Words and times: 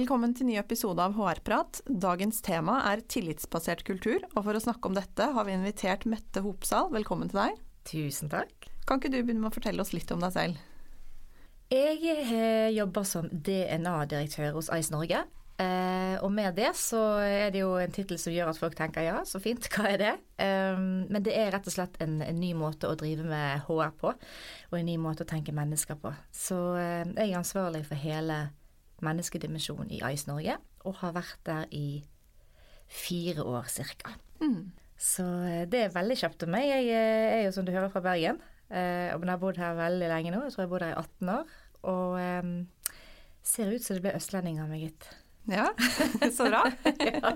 Velkommen 0.00 0.32
til 0.32 0.46
ny 0.48 0.54
episode 0.56 1.02
av 1.04 1.12
HR-prat. 1.12 1.82
Dagens 1.84 2.38
tema 2.40 2.78
er 2.88 3.02
tillitsbasert 3.12 3.82
kultur, 3.84 4.22
og 4.30 4.46
for 4.46 4.56
å 4.56 4.62
snakke 4.64 4.88
om 4.88 4.94
dette 4.96 5.26
har 5.34 5.44
vi 5.44 5.52
invitert 5.52 6.06
Mette 6.08 6.40
Hopsal. 6.40 6.86
Velkommen 6.94 7.28
til 7.28 7.36
deg. 7.36 7.58
Tusen 7.90 8.30
takk. 8.32 8.70
Kan 8.88 8.96
ikke 8.96 9.10
du 9.12 9.18
begynne 9.18 9.42
med 9.42 9.50
å 9.50 9.56
fortelle 9.58 9.84
oss 9.84 9.92
litt 9.92 10.08
om 10.14 10.22
deg 10.24 10.32
selv? 10.32 10.62
Jeg 11.74 12.70
jobber 12.78 13.04
som 13.10 13.28
DNA-direktør 13.28 14.56
hos 14.56 14.70
Ice 14.72 14.94
Norge. 14.94 15.20
Eh, 15.60 16.14
og 16.24 16.32
med 16.32 16.56
det 16.56 16.70
så 16.80 17.02
er 17.20 17.52
det 17.52 17.60
jo 17.60 17.74
en 17.76 17.92
tittel 17.92 18.16
som 18.22 18.32
gjør 18.32 18.54
at 18.54 18.60
folk 18.62 18.78
tenker 18.78 19.04
ja, 19.04 19.18
så 19.28 19.36
fint, 19.44 19.68
hva 19.74 19.90
er 19.90 20.00
det? 20.00 20.14
Um, 20.40 21.10
men 21.12 21.26
det 21.26 21.34
er 21.36 21.52
rett 21.52 21.68
og 21.68 21.74
slett 21.74 22.00
en, 22.00 22.22
en, 22.24 22.40
ny 22.40 22.54
måte 22.56 22.88
å 22.88 22.96
drive 22.96 23.26
med 23.28 23.66
HR 23.68 23.92
på, 24.00 24.14
og 24.16 24.78
en 24.80 24.88
ny 24.88 24.96
måte 25.02 25.28
å 25.28 25.28
tenke 25.28 25.52
mennesker 25.52 26.00
på. 26.00 26.14
Så 26.32 26.56
eh, 26.80 27.04
jeg 27.04 27.34
er 27.34 27.42
ansvarlig 27.42 27.84
for 27.90 28.00
hele 28.00 28.46
menneskedimensjonen 29.06 29.90
i 29.96 30.02
Ice 30.12 30.28
Norge, 30.30 30.56
og 30.84 31.00
har 31.00 31.16
vært 31.16 31.40
der 31.46 31.70
i 31.76 32.02
fire 32.90 33.44
år 33.46 33.68
cirka. 33.70 34.16
Mm. 34.42 34.72
Så 35.00 35.24
eh, 35.48 35.64
det 35.70 35.84
er 35.86 35.94
veldig 35.94 36.18
kjapt 36.20 36.44
om 36.46 36.54
meg. 36.54 36.68
Jeg 36.68 36.90
eh, 36.92 37.38
er 37.38 37.42
jo 37.46 37.54
som 37.56 37.66
du 37.66 37.72
hører 37.72 37.92
fra 37.92 38.04
Bergen, 38.04 38.40
Men 38.70 39.26
jeg 39.26 39.32
har 39.32 39.40
bodd 39.42 39.56
her 39.58 39.74
veldig 39.74 40.08
lenge 40.12 40.30
nå. 40.30 40.44
Jeg 40.44 40.52
tror 40.54 40.62
jeg 40.62 40.68
har 40.68 40.74
bodd 40.74 40.84
her 40.86 40.92
i 40.92 41.00
18 41.00 41.32
år. 41.34 41.54
Og 41.90 42.12
um, 42.20 42.50
ser 43.42 43.72
ut 43.72 43.82
som 43.82 43.96
det 43.96 44.04
ble 44.04 44.12
østlending 44.14 44.60
av 44.62 44.68
meg, 44.70 44.84
gitt. 44.84 45.08
Ja, 45.50 45.70
så 46.36 46.46
bra. 46.50 46.66
ja. 47.10 47.34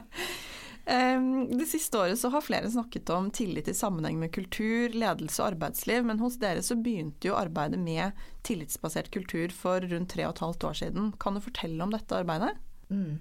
Det 0.85 1.65
siste 1.65 1.97
året 1.97 2.19
så 2.21 2.29
har 2.29 2.45
flere 2.45 2.69
snakket 2.69 3.09
om 3.15 3.31
tillit 3.33 3.71
i 3.73 3.75
sammenheng 3.75 4.19
med 4.21 4.35
kultur, 4.35 4.93
ledelse 4.93 5.41
og 5.41 5.55
arbeidsliv, 5.55 6.05
men 6.05 6.21
hos 6.21 6.37
dere 6.43 6.61
så 6.65 6.77
begynte 6.77 7.31
jo 7.31 7.39
arbeidet 7.39 7.81
med 7.81 8.13
tillitsbasert 8.45 9.09
kultur 9.15 9.55
for 9.57 9.81
rundt 9.81 10.13
tre 10.13 10.27
og 10.29 10.35
et 10.35 10.43
halvt 10.45 10.67
år 10.69 10.77
siden. 10.83 11.15
Kan 11.17 11.39
du 11.39 11.45
fortelle 11.45 11.81
om 11.81 11.95
dette 11.95 12.19
arbeidet? 12.19 12.53
Mm. 12.93 13.17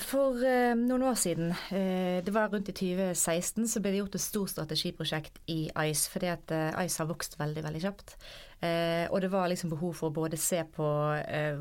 For 0.00 0.38
noen 0.78 1.02
år 1.02 1.16
siden, 1.18 1.50
eh, 1.74 2.22
det 2.24 2.32
var 2.32 2.48
rundt 2.52 2.70
i 2.70 2.72
2016, 2.72 3.66
så 3.68 3.82
ble 3.82 3.90
det 3.92 3.98
gjort 4.00 4.14
et 4.16 4.24
stort 4.24 4.52
strategiprosjekt 4.52 5.40
i 5.50 5.66
ICE. 5.68 6.08
Fordi 6.12 6.30
at 6.30 6.54
eh, 6.54 6.84
ICE 6.86 7.02
har 7.02 7.10
vokst 7.10 7.36
veldig, 7.40 7.64
veldig 7.66 7.82
kjapt. 7.82 8.14
Eh, 8.62 9.06
og 9.10 9.20
det 9.24 9.32
var 9.32 9.50
liksom 9.50 9.72
behov 9.72 9.96
for 9.98 10.10
å 10.10 10.14
både 10.14 10.38
se 10.38 10.62
på 10.62 10.88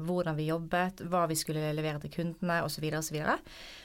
hvordan 0.06 0.38
vi 0.38 0.52
jobbet, 0.52 1.02
hva 1.10 1.26
vi 1.30 1.38
skulle 1.40 1.74
levere 1.74 2.02
til 2.04 2.14
kundene 2.14 2.62
osv. 2.66 2.86
osv. 3.00 3.22
Og 3.26 3.40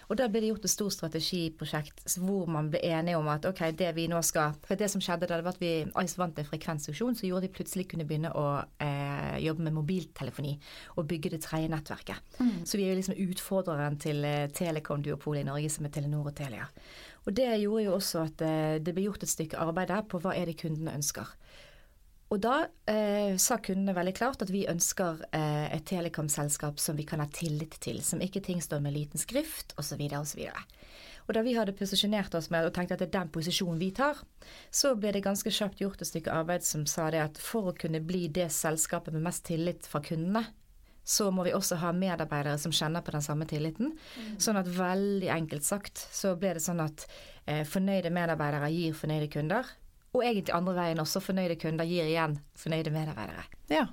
og 0.07 0.19
da 0.19 0.29
ble 0.31 0.43
det 0.43 0.51
gjort 0.53 0.67
et 0.67 0.71
stort 0.71 0.95
strategiprosjekt 0.95 2.05
hvor 2.23 2.47
man 2.51 2.69
ble 2.71 2.81
enige 2.87 3.19
om 3.19 3.27
at 3.31 3.47
ok, 3.49 3.63
det 3.79 3.89
vi 3.97 4.07
nå 4.11 4.21
skal 4.27 4.55
For 4.67 4.79
det 4.79 4.89
som 4.93 5.03
skjedde 5.03 5.27
da, 5.27 5.39
det 5.39 5.47
var 5.47 5.57
at 5.57 5.63
vi 5.63 5.73
ICE 5.83 6.21
vant 6.21 6.39
en 6.39 6.47
frekvensauksjon 6.47 7.19
som 7.19 7.27
gjorde 7.27 7.47
at 7.47 7.49
de 7.49 7.57
plutselig 7.57 7.89
kunne 7.91 8.07
begynne 8.07 8.31
å 8.31 8.47
eh, 8.83 9.37
jobbe 9.43 9.67
med 9.67 9.77
mobiltelefoni 9.77 10.55
og 10.97 11.09
bygge 11.11 11.35
det 11.35 11.43
tredje 11.47 11.73
nettverket. 11.73 12.39
Mm. 12.39 12.63
Så 12.69 12.79
vi 12.79 12.87
er 12.87 12.95
jo 12.95 13.01
liksom 13.01 13.19
utfordreren 13.27 13.99
til 14.03 14.23
eh, 14.27 14.47
telekom-duopolet 14.55 15.43
i 15.43 15.51
Norge, 15.51 15.73
som 15.75 15.89
er 15.89 15.95
Telenor 15.97 16.31
og 16.31 16.39
Telia. 16.39 16.69
Og 17.27 17.35
det 17.35 17.49
gjorde 17.59 17.87
jo 17.89 17.97
også 17.97 18.23
at 18.29 18.47
eh, 18.47 18.77
det 18.79 18.95
ble 18.95 19.09
gjort 19.09 19.27
et 19.27 19.33
stykke 19.33 19.59
arbeid 19.59 19.91
der 19.91 20.07
på 20.07 20.23
hva 20.23 20.37
er 20.39 20.47
det 20.47 20.61
kundene 20.63 20.95
ønsker. 20.95 21.35
Og 22.27 22.41
da 22.43 22.57
eh, 22.91 23.37
sa 23.39 23.59
kundene 23.63 23.95
veldig 23.95 24.15
klart 24.19 24.41
at 24.43 24.51
vi 24.51 24.65
ønsker 24.67 25.23
eh, 25.31 25.69
et 25.77 25.85
telekomselskap 25.87 26.81
som 26.83 26.99
vi 26.99 27.07
kan 27.07 27.23
ha 27.23 27.29
tillit 27.31 27.79
til, 27.83 28.01
som 28.03 28.23
ikke 28.23 28.43
ting 28.43 28.63
står 28.63 28.83
med 28.83 28.97
liten 28.97 29.23
skrift 29.23 29.77
osv. 29.79 30.03
osv. 30.19 30.43
Og 31.27 31.35
da 31.35 31.43
vi 31.47 31.55
hadde 31.55 31.75
posisjonert 31.79 32.35
oss 32.39 32.51
med 32.51 32.67
og 32.67 32.75
tenkte 32.75 32.97
at 32.97 33.03
det 33.03 33.09
er 33.13 33.21
den 33.21 33.31
posisjonen 33.35 33.79
vi 33.79 33.93
tar, 33.95 34.19
så 34.75 34.95
ble 34.99 35.15
det 35.15 35.23
ganske 35.27 35.51
kjapt 35.55 35.83
gjort 35.83 36.03
et 36.03 36.11
stykke 36.11 36.35
arbeid 36.35 36.67
som 36.67 36.83
sa 36.91 37.09
det 37.15 37.23
at 37.23 37.41
for 37.43 37.71
å 37.71 37.79
kunne 37.79 38.03
bli 38.03 38.27
det 38.27 38.49
selskapet 38.55 39.15
med 39.15 39.27
mest 39.27 39.47
tillit 39.47 39.87
fra 39.91 40.03
kundene, 40.03 40.47
så 41.07 41.31
må 41.31 41.45
vi 41.47 41.55
også 41.55 41.79
ha 41.79 41.93
medarbeidere 41.95 42.59
som 42.59 42.75
kjenner 42.75 43.03
på 43.07 43.15
den 43.15 43.23
samme 43.23 43.47
tilliten. 43.47 43.93
Mm. 43.95 44.39
Sånn 44.43 44.59
at 44.59 44.71
veldig 44.75 45.31
enkelt 45.31 45.67
sagt 45.67 46.03
så 46.11 46.35
ble 46.35 46.57
det 46.59 46.63
sånn 46.65 46.83
at 46.83 47.07
eh, 47.47 47.63
fornøyde 47.63 48.11
medarbeidere 48.11 48.73
gir 48.75 48.99
fornøyde 48.99 49.31
kunder 49.31 49.77
og 50.17 50.25
egentlig 50.25 50.55
andre 50.57 50.75
veien 50.77 51.03
også. 51.03 51.23
Fornøyde 51.25 51.59
kunder 51.61 51.89
gir 51.89 52.09
igjen 52.09 52.39
fornøyde 52.59 52.93
medarbeidere. 52.95 53.47
Ja. 53.73 53.87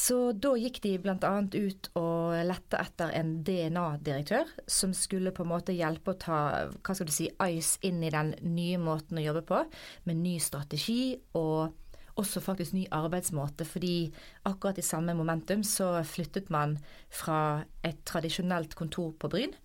Så 0.00 0.30
da 0.38 0.52
gikk 0.54 0.78
de 0.84 0.92
bl.a. 1.02 1.16
ut 1.18 1.88
og 1.98 2.36
lette 2.46 2.78
etter 2.78 3.10
en 3.18 3.32
DNA-direktør 3.44 4.52
som 4.70 4.92
skulle 4.94 5.32
på 5.34 5.42
en 5.42 5.50
måte 5.50 5.74
hjelpe 5.74 6.14
å 6.14 6.20
ta 6.20 6.38
hva 6.70 6.94
skal 6.94 7.08
du 7.08 7.12
si, 7.14 7.26
ICE 7.26 7.90
inn 7.90 7.98
i 8.06 8.12
den 8.14 8.32
nye 8.46 8.78
måten 8.80 9.18
å 9.18 9.24
jobbe 9.24 9.42
på, 9.48 9.64
med 10.06 10.22
ny 10.22 10.36
strategi 10.42 11.18
og 11.34 11.74
også 12.20 12.42
faktisk 12.44 12.76
ny 12.76 12.84
arbeidsmåte. 12.94 13.66
Fordi 13.66 14.12
akkurat 14.48 14.78
i 14.78 14.86
samme 14.86 15.16
momentum 15.18 15.64
så 15.66 15.92
flyttet 16.06 16.52
man 16.54 16.78
fra 17.10 17.64
et 17.86 18.00
tradisjonelt 18.08 18.76
kontor 18.78 19.12
på 19.18 19.32
Bryn 19.32 19.56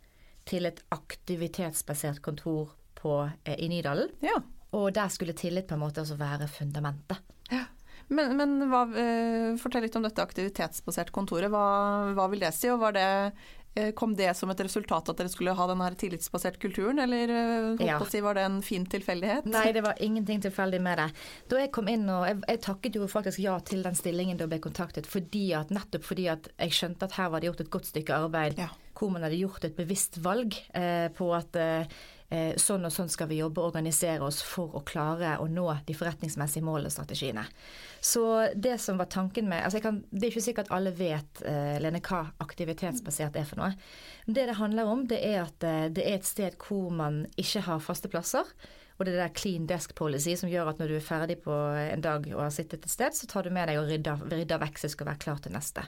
til 0.50 0.66
et 0.70 0.82
aktivitetsbasert 0.94 2.22
kontor 2.26 2.74
på, 2.98 3.30
eh, 3.46 3.58
i 3.60 3.70
Nydalen. 3.70 4.10
Ja. 4.22 4.42
Og 4.76 4.92
der 4.96 5.12
skulle 5.14 5.36
tillit 5.38 5.70
på 5.70 5.78
en 5.78 5.84
måte 5.86 6.04
også 6.04 6.18
være 6.20 6.50
fundamentet. 6.52 7.22
Ja. 7.52 7.66
Men, 8.08 8.36
men 8.38 8.58
hva, 8.70 8.86
eh, 9.02 9.52
fortell 9.58 9.88
litt 9.88 9.96
om 9.98 10.06
dette 10.06 10.24
aktivitetsbaserte 10.24 11.14
kontoret. 11.16 11.50
Hva, 11.54 11.68
hva, 12.18 12.28
vil 12.32 12.44
det 12.44 12.52
si? 12.54 12.70
Og 12.70 12.84
det, 12.94 13.06
eh, 13.76 13.92
kom 13.98 14.14
det 14.16 14.30
som 14.38 14.52
et 14.54 14.62
resultat 14.62 15.10
at 15.10 15.18
dere 15.18 15.32
skulle 15.32 15.56
ha 15.58 15.68
den 15.68 15.82
her 15.82 15.98
tillitsbaserte 16.00 16.62
kulturen, 16.62 17.00
eller 17.02 17.34
eh, 17.34 17.86
ja. 17.88 17.98
si, 18.10 18.22
var 18.22 18.38
det 18.38 18.46
en 18.46 18.62
fin 18.66 18.86
tilfeldighet? 18.86 19.50
Nei, 19.50 19.68
det 19.76 19.84
var 19.88 20.02
ingenting 20.04 20.44
tilfeldig 20.46 20.82
med 20.86 21.02
det. 21.02 21.10
Da 21.52 21.62
jeg 21.64 21.74
kom 21.76 21.90
inn 21.92 22.06
og 22.12 22.28
jeg, 22.30 22.42
jeg, 22.46 22.64
takket 22.68 23.00
jo 23.00 23.10
faktisk 23.12 23.42
ja 23.44 23.58
til 23.66 23.86
den 23.86 23.98
stillingen 23.98 24.38
da 24.38 24.46
jeg 24.46 24.56
ble 24.56 24.64
kontaktet, 24.68 25.10
fordi 25.10 25.48
at, 25.58 25.74
nettopp 25.74 26.06
fordi 26.06 26.30
at 26.32 26.52
jeg 26.56 26.78
skjønte 26.78 27.10
at 27.10 27.18
her 27.20 27.32
var 27.34 27.42
det 27.42 27.52
gjort 27.52 27.66
et 27.66 27.74
godt 27.74 27.90
stykke 27.90 28.22
arbeid 28.26 28.62
ja. 28.62 28.70
hvor 28.96 29.12
man 29.14 29.26
hadde 29.26 29.42
gjort 29.42 29.66
et 29.68 29.78
bevisst 29.78 30.22
valg 30.24 30.58
eh, 30.78 31.08
på 31.16 31.34
at 31.36 31.58
Eh, 31.60 32.04
sånn 32.58 32.88
og 32.88 32.92
sånn 32.92 33.12
skal 33.12 33.30
vi 33.30 33.38
jobbe 33.38 33.62
og 33.62 33.70
organisere 33.70 34.26
oss 34.26 34.40
for 34.44 34.74
å 34.76 34.82
klare 34.88 35.36
å 35.40 35.46
nå 35.46 35.68
de 35.86 35.94
forretningsmessige 35.94 36.66
målene 36.66 36.90
og 36.90 36.96
strategiene. 36.96 37.44
Så 38.02 38.24
det 38.56 38.78
som 38.82 38.98
var 38.98 39.10
tanken 39.14 39.48
med 39.50 39.64
altså 39.66 39.80
kan, 39.82 40.04
Det 40.10 40.28
er 40.28 40.34
ikke 40.34 40.46
sikkert 40.48 40.72
alle 40.74 40.92
vet 40.94 41.42
uh, 41.46 41.78
Lene, 41.82 42.02
hva 42.06 42.26
aktivitetsbasert 42.44 43.38
er 43.38 43.48
for 43.50 43.62
noe. 43.62 43.72
Det 44.26 44.46
det 44.50 44.58
handler 44.60 44.90
om, 44.90 45.06
det 45.10 45.22
er 45.26 45.44
at 45.46 45.66
uh, 45.66 45.86
det 45.90 46.06
er 46.06 46.20
et 46.20 46.28
sted 46.28 46.58
hvor 46.62 46.90
man 46.94 47.24
ikke 47.38 47.66
har 47.70 47.84
faste 47.84 48.12
plasser. 48.12 48.50
Og 48.96 49.06
det 49.06 49.12
er 49.12 49.18
det 49.18 49.24
der 49.26 49.36
clean 49.36 49.68
desk 49.68 49.96
policy 49.98 50.36
som 50.40 50.52
gjør 50.52 50.72
at 50.72 50.80
når 50.80 50.92
du 50.92 50.96
er 50.98 51.04
ferdig 51.04 51.38
på 51.44 51.52
en 51.52 52.04
dag 52.04 52.28
og 52.32 52.44
har 52.46 52.54
sittet 52.56 52.86
et 52.86 52.92
sted, 52.92 53.16
så 53.18 53.28
tar 53.28 53.44
du 53.44 53.52
med 53.56 53.68
deg 53.70 53.80
og 53.82 53.90
rydder, 53.90 54.24
rydder 54.32 54.62
vekk 54.62 54.80
så 54.80 54.90
du 54.90 54.94
skal 54.96 55.10
være 55.10 55.22
klar 55.26 55.42
til 55.44 55.56
neste. 55.56 55.84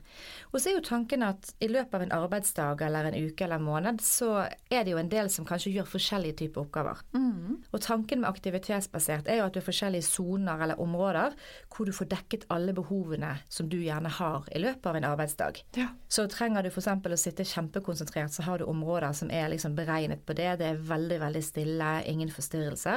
Og 0.52 0.60
så 0.60 0.72
er 0.72 0.78
jo 0.78 0.84
tanken 0.86 1.24
at 1.28 1.54
i 1.64 1.70
løpet 1.72 1.96
av 1.96 2.04
en 2.04 2.16
arbeidsdag 2.18 2.84
eller 2.88 3.10
en 3.10 3.20
uke 3.28 3.46
eller 3.46 3.62
en 3.62 3.68
måned, 3.68 4.04
så 4.04 4.32
er 4.44 4.84
det 4.84 4.94
jo 4.94 5.00
en 5.00 5.12
del 5.12 5.32
som 5.32 5.48
kanskje 5.48 5.74
gjør 5.78 5.90
forskjellige 5.94 6.40
typer 6.44 6.66
oppgaver. 6.66 7.04
Mm. 7.16 7.62
Og 7.72 7.80
tanken 7.84 8.24
med 8.24 8.30
aktivitetsbasert 8.32 9.32
er 9.32 9.42
jo 9.42 9.48
at 9.48 9.56
du 9.56 9.62
har 9.62 9.68
forskjellige 9.70 10.08
soner 10.10 10.66
eller 10.66 10.82
områder 10.84 11.38
hvor 11.72 11.88
du 11.88 11.96
får 11.96 12.12
dekket 12.12 12.48
alle 12.54 12.76
behovene 12.76 13.34
som 13.52 13.70
du 13.72 13.78
gjerne 13.80 14.12
har 14.20 14.48
i 14.52 14.62
løpet 14.62 14.92
av 14.92 15.00
en 15.00 15.10
arbeidsdag. 15.14 15.62
Ja. 15.78 15.90
Så 16.12 16.28
trenger 16.32 16.66
du 16.66 16.72
f.eks. 16.72 16.90
å 16.90 17.20
sitte 17.20 17.48
kjempekonsentrert, 17.48 18.34
så 18.34 18.44
har 18.48 18.60
du 18.60 18.68
områder 18.68 19.16
som 19.16 19.32
er 19.32 19.50
liksom 19.54 19.76
beregnet 19.78 20.26
på 20.28 20.36
det. 20.38 20.50
Det 20.60 20.72
er 20.72 20.82
veldig, 20.92 21.20
veldig 21.24 21.44
stille, 21.46 21.92
ingen 22.10 22.32
forstyrrelser. 22.34 22.97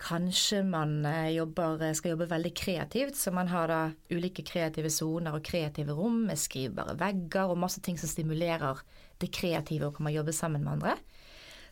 Kanskje 0.00 0.64
man 0.66 1.04
eh, 1.06 1.30
jobber, 1.36 1.78
skal 1.94 2.14
jobbe 2.14 2.26
veldig 2.30 2.54
kreativt, 2.58 3.16
så 3.16 3.30
man 3.32 3.48
har 3.48 3.70
da 3.70 3.80
ulike 4.10 4.42
kreative 4.46 4.90
soner 4.90 5.36
og 5.36 5.44
kreative 5.46 5.94
rom 5.94 6.24
med 6.28 6.40
skrivbare 6.40 6.96
vegger 6.98 7.52
og 7.52 7.60
masse 7.62 7.82
ting 7.84 7.98
som 8.00 8.10
stimulerer 8.10 8.82
det 9.22 9.30
kreative 9.34 9.88
og 9.88 9.96
kan 9.96 10.08
man 10.08 10.16
jobbe 10.16 10.34
sammen 10.34 10.64
med 10.64 10.72
andre. 10.78 10.96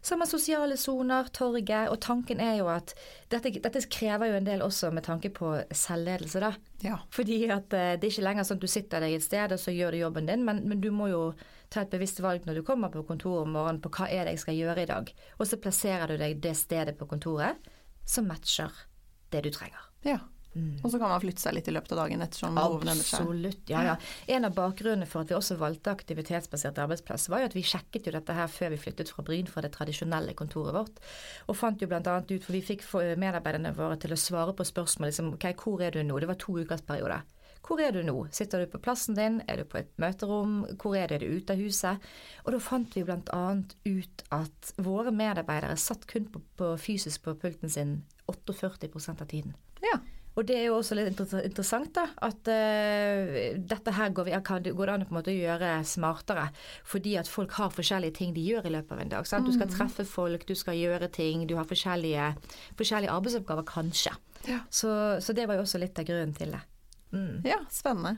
Så 0.03 0.15
har 0.15 0.19
man 0.19 0.31
sosiale 0.31 0.77
soner, 0.77 1.29
torget, 1.31 1.91
og 1.91 2.01
tanken 2.03 2.41
er 2.43 2.57
jo 2.59 2.67
at 2.71 2.91
dette, 3.31 3.53
dette, 3.63 3.83
krever 3.87 4.33
jo 4.33 4.39
en 4.39 4.47
del 4.49 4.65
også 4.67 4.91
med 4.91 5.07
tanke 5.07 5.31
på 5.31 5.53
selvledelse, 5.71 6.43
da. 6.43 6.51
Ja. 6.83 6.97
Fordi 7.15 7.45
at 7.47 7.75
eh, 7.75 7.93
det 7.99 8.09
er 8.09 8.11
ikke 8.11 8.27
lenger 8.27 8.47
sånn 8.47 8.59
at 8.59 8.65
du 8.67 8.71
sitter 8.71 9.03
deg 9.03 9.15
et 9.19 9.27
sted 9.27 9.55
og 9.55 9.63
så 9.63 9.75
gjør 9.75 9.95
du 9.95 10.03
jobben 10.03 10.31
din, 10.31 10.43
men, 10.47 10.65
men, 10.67 10.83
du 10.83 10.91
må 10.95 11.11
jo 11.11 11.23
ta 11.71 11.85
et 11.85 11.95
bevisst 11.95 12.19
valg 12.23 12.47
når 12.47 12.59
du 12.59 12.67
kommer 12.67 12.91
på 12.91 13.05
kontoret 13.07 13.47
om 13.47 13.55
morgenen 13.55 13.83
på 13.83 13.93
hva 13.95 14.11
er 14.11 14.27
det 14.27 14.35
jeg 14.35 14.47
skal 14.47 14.59
gjøre 14.59 14.83
i 14.83 14.91
dag, 14.91 15.15
og 15.39 15.47
så 15.47 15.59
plasserer 15.63 16.11
du 16.11 16.19
deg 16.23 16.43
det 16.43 16.57
stedet 16.59 16.99
på 16.99 17.11
kontoret 17.11 17.71
som 18.05 18.29
matcher 18.29 18.71
det 19.33 19.45
du 19.47 19.51
trenger. 19.55 19.89
Ja. 20.07 20.19
Mm. 20.53 20.75
Og 20.85 20.91
så 20.93 20.99
kan 21.01 21.09
man 21.09 21.21
flytte 21.23 21.41
seg 21.41 21.55
litt 21.57 21.69
i 21.71 21.73
løpet 21.73 21.95
av 21.95 22.03
dagen 22.03 22.21
ettersom 22.21 22.59
behovene 22.59 22.93
endrer 22.93 23.07
seg. 23.09 23.23
Absolutt, 23.25 23.63
ja, 23.73 23.85
ja. 23.87 23.95
En 24.35 24.45
av 24.45 24.53
bakgrunnene 24.53 25.09
for 25.09 25.25
at 25.25 25.31
vi 25.33 25.37
også 25.39 25.57
valgte 25.57 25.95
aktivitetsbasert 25.95 26.81
arbeidsplass, 26.83 27.31
var 27.33 27.41
jo 27.41 27.49
at 27.49 27.57
vi 27.57 27.65
sjekket 27.65 28.11
jo 28.11 28.13
dette 28.19 28.37
her 28.37 28.51
før 28.53 28.75
vi 28.75 28.81
flyttet 28.83 29.13
fra 29.15 29.25
Bryn, 29.25 29.49
fra 29.49 29.65
det 29.65 29.73
tradisjonelle 29.73 30.35
kontoret 30.37 30.77
vårt. 30.77 31.01
Og 31.49 31.57
fant 31.57 31.81
jo 31.81 31.89
bl.a. 31.89 32.03
ut, 32.05 32.35
for 32.45 32.53
vi 32.53 32.61
fikk 32.69 32.85
medarbeiderne 33.23 33.73
våre 33.79 33.97
til 34.03 34.13
å 34.13 34.21
svare 34.21 34.53
på 34.59 34.67
spørsmål 34.69 35.09
liksom, 35.09 35.33
ok, 35.39 35.49
hvor 35.63 35.87
er 35.87 35.97
du 35.97 36.03
nå? 36.05 36.21
Det 36.21 36.29
var 36.29 36.41
to 36.43 36.59
ukers 36.61 36.85
periode. 36.85 37.23
Hvor 37.63 37.81
er 37.83 37.95
du 37.95 38.03
nå? 38.03 38.17
Sitter 38.35 38.63
du 38.63 38.71
på 38.73 38.81
plassen 38.83 39.17
din? 39.19 39.41
Er 39.47 39.63
du 39.63 39.69
på 39.71 39.79
et 39.83 39.93
møterom? 40.03 40.63
Hvor 40.83 40.97
er 40.99 41.13
du? 41.13 41.15
Er 41.15 41.23
du 41.23 41.37
ute 41.39 41.55
av 41.55 41.63
huset? 41.63 42.09
Og 42.45 42.55
da 42.55 42.63
fant 42.63 42.97
vi 42.97 43.05
bl.a. 43.07 43.43
ut 43.87 44.25
at 44.35 44.73
våre 44.83 45.15
medarbeidere 45.15 45.79
satt 45.79 46.09
kun 46.11 46.27
på, 46.33 46.43
på 46.59 46.73
fysisk 46.81 47.29
på 47.29 47.37
pulten 47.39 47.71
sin 47.71 48.01
48 48.31 48.91
av 49.15 49.29
tiden. 49.31 49.55
Ja. 49.83 50.01
Og 50.33 50.47
det 50.49 50.55
er 50.57 50.63
jo 50.71 50.79
også 50.79 50.97
litt 50.97 51.11
interessant, 51.13 51.91
da, 51.93 52.07
at 52.25 52.49
uh, 52.49 53.59
dette 53.69 53.93
her 53.93 54.15
går, 54.17 54.31
vi, 54.31 54.37
kan, 54.47 54.65
går 54.65 54.89
det 54.89 54.95
an 54.95 55.05
å 55.05 55.09
på 55.11 55.13
en 55.13 55.19
måte 55.19 55.35
gjøre 55.37 55.75
smartere. 55.85 56.47
Fordi 56.89 57.19
at 57.21 57.29
folk 57.29 57.53
har 57.59 57.75
forskjellige 57.75 58.17
ting 58.17 58.33
de 58.37 58.47
gjør 58.47 58.71
i 58.71 58.73
løpet 58.79 58.97
av 58.97 59.03
en 59.05 59.13
dag. 59.13 59.29
Sant? 59.29 59.49
Du 59.49 59.53
skal 59.53 59.69
mm. 59.69 59.75
treffe 59.77 60.09
folk, 60.09 60.47
du 60.49 60.57
skal 60.57 60.81
gjøre 60.81 61.13
ting, 61.13 61.45
du 61.51 61.59
har 61.61 61.69
forskjellige, 61.69 62.33
forskjellige 62.81 63.13
arbeidsoppgaver, 63.13 63.69
kanskje. 63.69 64.17
Ja. 64.49 64.63
Så, 64.73 64.91
så, 65.21 65.37
det 65.37 65.47
var 65.47 65.61
jo 65.61 65.67
også 65.67 65.83
litt 65.83 66.01
av 66.01 66.09
grunnen 66.09 66.33
til 66.39 66.57
det. 66.57 66.65
Mm. 67.13 67.43
Ja, 67.45 67.59
spennende. 67.71 68.17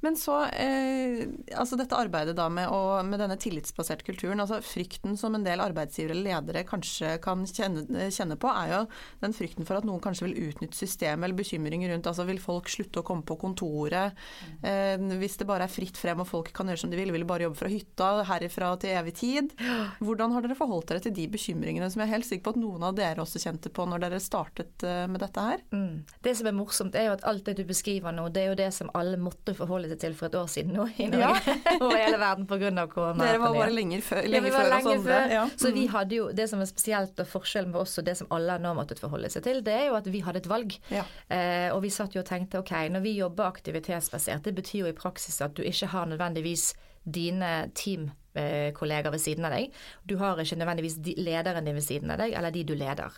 Men 0.00 0.16
så 0.16 0.42
eh, 0.48 1.28
altså 1.56 1.76
dette 1.76 1.98
arbeidet 1.98 2.34
da 2.38 2.48
med, 2.52 2.70
å, 2.72 3.02
med, 3.04 3.20
denne 3.20 3.36
tillitsbaserte 3.40 4.06
kulturen, 4.06 4.40
altså 4.40 4.62
frykten 4.64 5.18
som 5.20 5.36
en 5.36 5.44
del 5.44 5.60
arbeidsgivere 5.60 6.16
eller 6.16 6.30
ledere 6.30 6.64
kanskje 6.68 7.18
kan 7.22 7.44
kjenne, 7.44 8.08
kjenne, 8.08 8.38
på, 8.40 8.48
er 8.48 8.72
jo 8.72 8.80
den 9.20 9.36
frykten 9.36 9.68
for 9.68 9.80
at 9.80 9.86
noen 9.88 10.00
kanskje 10.02 10.28
vil 10.28 10.48
utnytte 10.48 10.78
systemet 10.78 11.28
eller 11.28 11.36
bekymringer 11.36 11.92
rundt 11.92 12.08
altså 12.08 12.24
vil 12.28 12.40
folk 12.40 12.70
slutte 12.72 13.02
å 13.02 13.06
komme 13.06 13.26
på 13.28 13.36
kontoret 13.40 14.16
eh, 14.64 14.96
hvis 15.20 15.36
det 15.40 15.48
bare 15.48 15.66
er 15.68 15.72
fritt 15.72 16.00
frem 16.00 16.22
og 16.24 16.28
folk 16.30 16.52
kan 16.56 16.70
gjøre 16.70 16.84
som 16.84 16.92
de 16.92 16.98
vil, 17.00 17.12
vil 17.12 17.24
de 17.26 17.28
bare 17.28 17.46
jobbe 17.46 17.60
fra 17.60 17.70
hytta 17.72 18.10
herifra 18.30 18.72
til 18.80 18.96
evig 18.96 19.14
tid. 19.20 19.52
Hvordan 20.00 20.32
har 20.34 20.44
dere 20.44 20.56
forholdt 20.58 20.90
dere 20.94 21.04
til 21.04 21.14
de 21.16 21.26
bekymringene 21.32 21.90
som 21.92 22.00
jeg 22.00 22.08
er 22.08 22.14
helt 22.16 22.28
sikker 22.28 22.46
på 22.48 22.56
at 22.56 22.62
noen 22.62 22.88
av 22.88 22.96
dere 22.96 23.20
også 23.22 23.42
kjente 23.42 23.72
på 23.74 23.84
når 23.88 24.06
dere 24.06 24.22
startet 24.22 24.86
eh, 24.86 25.04
med 25.10 25.20
dette 25.22 25.44
her? 25.44 25.64
Mm. 25.74 26.02
Det 26.24 26.34
som 26.38 26.48
er 26.48 26.56
morsomt 26.56 26.96
er 26.96 27.10
jo 27.10 27.16
at 27.18 27.26
alt 27.28 27.44
det 27.48 27.58
du 27.60 27.64
beskriver 27.68 28.14
nå, 28.16 28.29
det 28.34 28.42
er 28.42 28.48
jo 28.50 28.56
det 28.58 28.68
som 28.76 28.90
alle 28.98 29.18
måtte 29.20 29.54
forholde 29.56 29.90
seg 29.92 30.00
til 30.02 30.16
for 30.18 30.30
et 30.30 30.36
år 30.40 30.48
siden 30.50 30.74
nå 30.76 30.86
i 30.96 31.08
Norge 31.12 31.30
ja. 31.52 31.56
over 31.84 31.96
hele 31.96 32.20
verden 32.20 32.48
pga. 32.50 32.86
korona. 32.92 33.24
Dere 33.24 33.42
var 33.42 33.56
bare 33.56 33.74
lenger 33.74 34.04
før, 34.06 34.22
lenge 34.26 34.52
ja, 34.52 34.56
før 34.56 34.76
oss 34.78 34.90
andre. 34.94 35.20
Ja. 35.34 35.46
Så 35.54 35.72
vi 35.74 35.86
mm. 35.86 35.94
hadde 35.94 36.18
jo 36.18 36.28
det 36.36 36.48
som 36.52 36.62
er 36.62 36.70
spesielt 36.70 37.22
og 37.22 37.30
forskjellen 37.30 37.72
med 37.74 37.82
oss 37.82 37.98
og 38.00 38.06
det 38.08 38.16
som 38.20 38.30
alle 38.36 38.58
nå 38.62 38.74
måttet 38.78 39.02
forholde 39.02 39.32
seg 39.32 39.46
til, 39.46 39.64
det 39.66 39.76
er 39.76 39.88
jo 39.90 39.98
at 39.98 40.10
vi 40.10 40.22
hadde 40.26 40.42
et 40.44 40.50
valg. 40.50 40.76
Ja. 40.92 41.06
Eh, 41.28 41.68
og 41.74 41.82
vi 41.84 41.92
satt 41.94 42.16
jo 42.16 42.24
og 42.24 42.28
tenkte 42.28 42.62
ok, 42.62 42.74
når 42.94 43.04
vi 43.06 43.16
jobber 43.18 43.50
aktivitetsbasert, 43.50 44.44
det 44.46 44.56
betyr 44.58 44.84
jo 44.84 44.92
i 44.92 44.96
praksis 44.96 45.40
at 45.44 45.56
du 45.56 45.64
ikke 45.66 45.90
har 45.94 46.08
nødvendigvis 46.10 46.72
dine 47.04 47.70
teamkolleger 47.74 49.10
ved 49.12 49.22
siden 49.22 49.46
av 49.48 49.54
deg. 49.56 49.72
Du 50.04 50.18
har 50.20 50.40
ikke 50.40 50.58
nødvendigvis 50.60 50.98
lederen 51.18 51.66
din 51.66 51.78
ved 51.78 51.86
siden 51.86 52.12
av 52.12 52.20
deg, 52.20 52.34
eller 52.36 52.54
de 52.54 52.64
du 52.68 52.74
leder. 52.78 53.16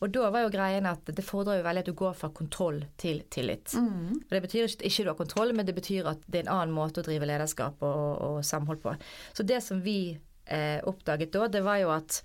Og 0.00 0.12
da 0.14 0.30
var 0.32 0.46
jo 0.46 0.52
greien 0.52 0.86
at 0.88 1.10
det 1.12 1.24
fordrer 1.24 1.60
jo 1.60 1.66
veldig 1.66 1.82
at 1.84 1.88
du 1.90 1.96
går 1.96 2.14
fra 2.16 2.30
kontroll 2.32 2.78
til 3.00 3.20
tillit. 3.32 3.74
Mm. 3.76 4.14
Og 4.16 4.30
Det 4.30 4.42
betyr 4.46 4.68
ikke 4.68 4.86
ikke 4.88 5.04
du 5.04 5.10
har 5.12 5.18
kontroll, 5.18 5.52
men 5.56 5.68
det 5.68 5.76
betyr 5.76 6.08
at 6.08 6.22
det 6.26 6.40
er 6.40 6.46
en 6.46 6.54
annen 6.56 6.76
måte 6.76 7.02
å 7.02 7.06
drive 7.06 7.28
lederskap 7.28 7.82
og, 7.84 8.06
og 8.28 8.38
samhold 8.44 8.80
på. 8.80 8.94
Så 9.36 9.44
det 9.44 9.60
som 9.66 9.82
vi 9.84 10.14
eh, 10.46 10.78
oppdaget 10.88 11.34
da, 11.36 11.48
det 11.52 11.62
var 11.66 11.82
jo 11.82 11.92
at 11.92 12.22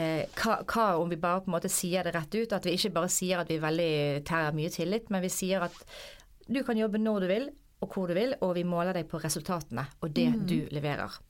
eh, 0.00 0.24
hva, 0.40 0.62
hva, 0.64 0.86
om 1.02 1.12
vi 1.12 1.20
bare 1.20 1.44
på 1.44 1.52
en 1.52 1.58
måte 1.58 1.72
sier 1.72 2.08
det 2.08 2.14
rett 2.16 2.38
ut? 2.38 2.56
At 2.56 2.64
vi 2.64 2.78
ikke 2.78 2.94
bare 2.96 3.12
sier 3.12 3.44
at 3.44 3.52
vi 3.52 3.60
veldig 3.60 4.24
tærer 4.24 4.56
mye 4.56 4.72
tillit, 4.72 5.12
men 5.12 5.24
vi 5.24 5.32
sier 5.32 5.68
at 5.68 5.76
du 6.48 6.62
kan 6.64 6.80
jobbe 6.80 7.00
når 7.00 7.20
du 7.20 7.30
vil 7.32 7.52
og 7.84 7.92
hvor 7.92 8.08
du 8.08 8.16
vil, 8.16 8.32
og 8.40 8.54
vi 8.56 8.64
måler 8.64 8.96
deg 8.96 9.08
på 9.10 9.20
resultatene 9.20 9.84
og 10.00 10.12
det 10.16 10.30
mm. 10.32 10.42
du 10.48 10.58
leverer. 10.72 11.20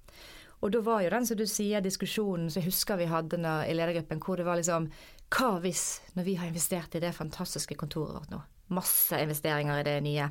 Og 0.64 0.70
da 0.72 0.80
var 0.80 1.02
jo 1.04 1.10
den 1.12 1.26
som 1.28 1.36
du 1.36 1.44
sier, 1.50 1.82
diskusjonen 1.84 2.48
som 2.48 2.62
jeg 2.62 2.70
husker 2.70 2.96
vi 2.96 3.08
hadde 3.10 3.36
når, 3.40 3.66
i 3.68 3.74
ledergruppen, 3.76 4.22
hvor 4.24 4.40
det 4.40 4.46
var 4.46 4.56
liksom 4.56 4.86
hva 5.32 5.56
hvis, 5.64 6.00
når 6.14 6.26
vi 6.26 6.36
har 6.38 6.50
investert 6.50 6.94
i 6.94 7.02
det 7.02 7.14
fantastiske 7.16 7.76
kontoret 7.78 8.18
vårt 8.18 8.32
nå, 8.32 8.40
masse 8.74 9.18
investeringer 9.20 9.80
i 9.80 9.86
det 9.86 9.98
nye, 10.04 10.28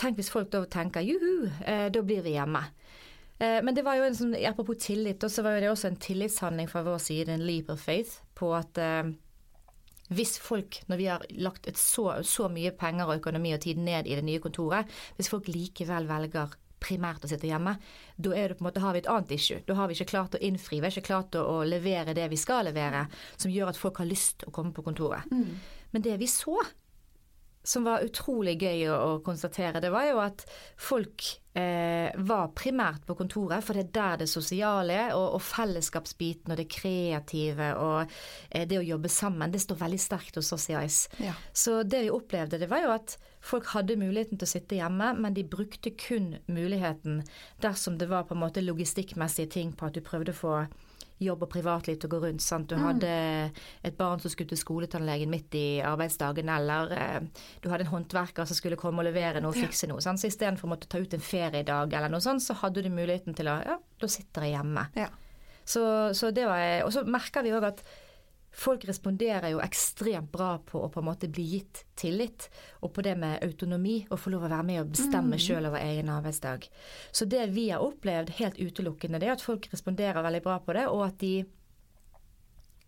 tenk 0.00 0.18
hvis 0.18 0.32
folk 0.32 0.50
da 0.52 0.64
tenker 0.70 1.04
juhu, 1.06 1.50
eh, 1.66 1.88
da 1.92 2.02
blir 2.02 2.24
vi 2.24 2.36
hjemme. 2.36 2.62
Eh, 3.38 3.60
men 3.64 3.74
det 3.74 3.84
var 3.86 3.98
jo 3.98 4.06
en 4.06 4.16
sånn, 4.16 4.34
apropos 4.46 4.78
tillit, 4.80 5.22
så 5.22 5.44
var 5.44 5.58
det 5.60 5.70
også 5.70 5.90
en 5.90 6.00
tillitshandling 6.00 6.70
fra 6.70 6.84
vår 6.86 7.02
side, 7.02 7.34
en 7.34 7.46
leap 7.46 7.70
of 7.72 7.82
faith, 7.82 8.20
på 8.38 8.52
at 8.56 8.78
eh, 8.78 9.12
hvis 10.14 10.36
folk, 10.42 10.82
når 10.90 11.00
vi 11.00 11.08
har 11.08 11.24
lagt 11.42 11.68
så, 11.80 12.10
så, 12.22 12.48
mye 12.52 12.74
penger 12.76 13.08
og 13.08 13.22
økonomi 13.22 13.54
og 13.56 13.62
tid 13.64 13.80
ned 13.80 14.06
i 14.06 14.18
det 14.18 14.26
nye 14.26 14.42
kontoret, 14.42 14.90
hvis 15.16 15.30
folk 15.32 15.48
likevel 15.48 16.08
velger 16.10 16.54
primært 16.84 17.24
å 17.24 17.30
sitte 17.30 17.48
hjemme, 17.48 17.76
da 18.16 18.34
er 18.36 18.52
det 18.52 18.58
på 18.58 18.64
en 18.64 18.68
måte, 18.68 18.82
har 18.84 18.94
vi 18.94 19.02
et 19.02 19.10
annet 19.10 19.34
issue. 19.36 19.62
Da 19.66 19.76
har 19.78 19.88
vi 19.88 19.96
ikke 19.96 20.12
klart 20.12 20.36
å 20.36 20.42
innfri, 20.44 20.78
vi 20.78 20.88
har 20.88 20.94
ikke 20.94 21.08
klart 21.10 21.38
å, 21.40 21.62
levere 21.64 22.14
det 22.16 22.28
vi 22.32 22.38
skal 22.40 22.68
levere, 22.68 23.06
som 23.40 23.52
gjør 23.52 23.72
at 23.72 23.80
folk 23.80 24.02
har 24.02 24.10
lyst 24.10 24.42
til 24.42 24.50
å 24.50 24.54
komme 24.54 24.74
på 24.76 24.84
kontoret. 24.86 25.26
Mm. 25.32 25.56
Men 25.94 26.04
det 26.04 26.18
vi 26.20 26.28
så, 26.30 26.58
som 27.64 27.86
var 27.88 28.04
utrolig 28.04 28.58
gøy 28.60 28.84
å, 28.92 28.96
å 28.96 29.16
konstatere, 29.24 29.80
det 29.80 29.90
var 29.92 30.04
jo 30.10 30.20
at 30.20 30.44
folk 30.76 31.24
eh, 31.56 32.12
var 32.28 32.50
primært 32.56 33.06
på 33.08 33.16
kontoret, 33.16 33.64
for 33.64 33.78
det 33.78 33.86
er 33.86 33.94
der 33.96 34.22
det 34.24 34.28
sosiale 34.28 34.98
og, 35.16 35.38
og 35.38 35.42
fellesskapsbiten 35.44 36.52
og 36.52 36.60
det 36.60 36.68
kreative 36.68 37.70
og 37.80 38.12
eh, 38.50 38.66
det 38.68 38.82
å 38.82 38.84
jobbe 38.84 39.08
sammen, 39.12 39.54
det 39.54 39.62
står 39.64 39.80
veldig 39.80 40.02
sterkt 40.02 40.40
hos 40.40 40.52
oss 40.56 40.68
i 40.68 40.76
ICE. 40.76 41.24
Ja. 41.24 41.36
Så 41.56 41.80
det 41.88 42.04
vi 42.04 42.12
opplevde, 42.12 42.60
det 42.60 42.68
var 42.68 42.84
jo 42.84 42.92
at 42.98 43.16
folk 43.44 43.72
hadde 43.72 43.98
muligheten 44.00 44.40
til 44.40 44.48
å 44.48 44.54
sitte 44.54 44.80
hjemme, 44.80 45.14
men 45.16 45.36
de 45.36 45.46
brukte 45.48 45.94
kun 45.96 46.34
muligheten 46.46 47.22
dersom 47.64 47.96
det 48.00 48.10
var 48.12 48.28
på 48.28 48.36
en 48.36 48.44
måte 48.44 48.64
logistikkmessige 48.64 49.56
ting 49.56 49.72
på 49.72 49.88
at 49.88 49.96
du 49.96 50.04
prøvde 50.04 50.36
å 50.36 50.42
få 50.44 50.58
jobb 51.22 51.44
og 51.46 51.50
privatliv 51.52 51.98
til 51.98 52.08
å 52.08 52.12
gå 52.14 52.20
rundt. 52.24 52.42
Sant? 52.42 52.68
Du 52.70 52.76
mm. 52.78 52.84
hadde 52.88 53.10
et 53.86 53.96
barn 53.98 54.22
som 54.22 54.32
skulle 54.32 54.50
til 54.50 54.60
skoletannlegen 54.60 55.30
midt 55.30 55.54
i 55.58 55.66
arbeidsdagen, 55.84 56.50
eller 56.50 56.94
eh, 56.96 57.18
du 57.62 57.70
hadde 57.70 57.86
en 57.86 57.92
håndverker 57.92 58.48
som 58.48 58.58
skulle 58.58 58.78
komme 58.80 59.02
og 59.02 59.08
levere 59.08 59.42
noe 59.42 59.54
og 59.54 59.60
fikse 59.60 59.88
noe. 59.90 60.02
Sant? 60.04 60.22
Så 60.22 60.30
istedenfor 60.30 60.68
å 60.68 60.74
måtte 60.74 60.90
ta 60.90 61.02
ut 61.02 61.14
en 61.14 61.24
feriedag 61.24 61.94
eller 61.94 62.12
noe 62.12 62.24
sånt, 62.24 62.44
så 62.44 62.56
hadde 62.62 62.84
du 62.84 62.90
muligheten 62.92 63.36
til 63.36 63.50
å 63.50 63.60
Ja, 63.64 63.78
da 63.78 64.10
sitter 64.10 64.44
jeg 64.44 64.56
hjemme. 64.56 64.88
Ja. 64.98 65.08
Så, 65.64 65.84
så, 66.12 66.28
det 66.34 66.44
var 66.44 66.82
Og 66.84 66.90
så 66.92 67.06
merker 67.08 67.44
vi 67.46 67.54
òg 67.56 67.64
at 67.70 67.80
folk 68.54 68.84
responderer 68.88 69.50
jo 69.52 69.62
ekstremt 69.62 70.30
bra 70.32 70.54
på 70.62 70.84
å 70.84 70.90
på 70.92 71.02
en 71.02 71.08
måte 71.08 71.30
bli 71.32 71.44
gitt 71.56 71.82
tillit, 71.98 72.48
og 72.82 72.92
på 72.94 73.02
det 73.06 73.16
med 73.18 73.42
autonomi, 73.44 73.98
og 74.10 74.20
få 74.20 74.34
lov 74.34 74.46
å 74.46 74.52
være 74.52 74.68
med 74.68 74.82
og 74.84 74.94
bestemme 74.94 75.34
mm. 75.34 75.42
sjøl 75.42 75.68
over 75.70 75.82
egen 75.82 76.12
arbeidsdag. 76.14 76.68
Så 77.10 77.26
det 77.30 77.48
vi 77.54 77.68
har 77.72 77.84
opplevd 77.84 78.36
helt 78.38 78.60
utelukkende, 78.62 79.20
det 79.20 79.30
er 79.30 79.36
at 79.36 79.44
folk 79.44 79.68
responderer 79.72 80.24
veldig 80.24 80.42
bra 80.46 80.60
på 80.62 80.76
det, 80.78 80.86
og 80.90 81.04
at 81.08 81.18
de 81.22 81.34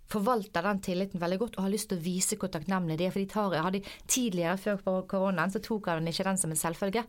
forvalter 0.06 0.62
den 0.62 0.80
tilliten 0.86 1.20
veldig 1.20 1.38
godt 1.40 1.56
og 1.58 1.66
har 1.66 1.72
lyst 1.72 1.90
til 1.90 1.98
å 1.98 2.04
vise 2.04 2.38
hvor 2.38 2.50
takknemlige 2.54 3.00
de 3.00 3.08
er. 3.08 3.14
For 3.14 3.22
de 3.22 3.30
tar, 3.32 3.56
hadde 3.66 3.82
tidligere, 4.06 4.58
før 4.62 5.02
koronaen, 5.10 5.52
så 5.52 5.62
tok 5.62 5.90
han 5.90 6.06
ikke 6.06 6.28
den 6.28 6.38
som 6.40 6.54
en 6.54 6.60
selvfølge. 6.60 7.02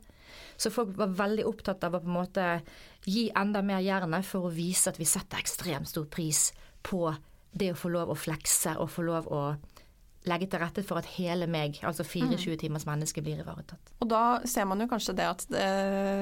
Så 0.58 0.72
folk 0.74 0.96
var 0.98 1.14
veldig 1.18 1.46
opptatt 1.48 1.86
av 1.86 1.96
å 1.96 2.02
på 2.02 2.10
en 2.10 2.18
måte 2.18 2.48
gi 3.06 3.28
enda 3.38 3.62
mer 3.66 3.84
jernet 3.86 4.26
for 4.28 4.48
å 4.48 4.54
vise 4.54 4.90
at 4.92 5.00
vi 5.00 5.08
setter 5.08 5.40
ekstremt 5.42 5.90
stor 5.90 6.08
pris 6.12 6.50
på 6.86 7.06
det 7.52 7.72
å 7.74 7.80
få 7.80 7.92
lov 7.94 8.12
å 8.14 8.20
flekse 8.20 8.76
og 8.82 8.92
få 8.92 9.06
lov 9.08 9.28
å 9.34 9.42
legge 10.28 10.48
til 10.52 10.62
rette 10.62 10.84
for 10.86 11.00
at 11.00 11.10
hele 11.16 11.48
meg, 11.50 11.80
altså 11.88 12.06
24 12.06 12.36
mm. 12.36 12.60
timers 12.62 12.86
menneske, 12.88 13.24
blir 13.24 13.42
ivaretatt. 13.42 13.94
Og 14.04 14.10
da 14.12 14.24
ser 14.50 14.68
man 14.70 14.82
jo 14.84 14.90
kanskje 14.92 15.16
det 15.18 15.28
at 15.28 15.46
det, 15.52 15.66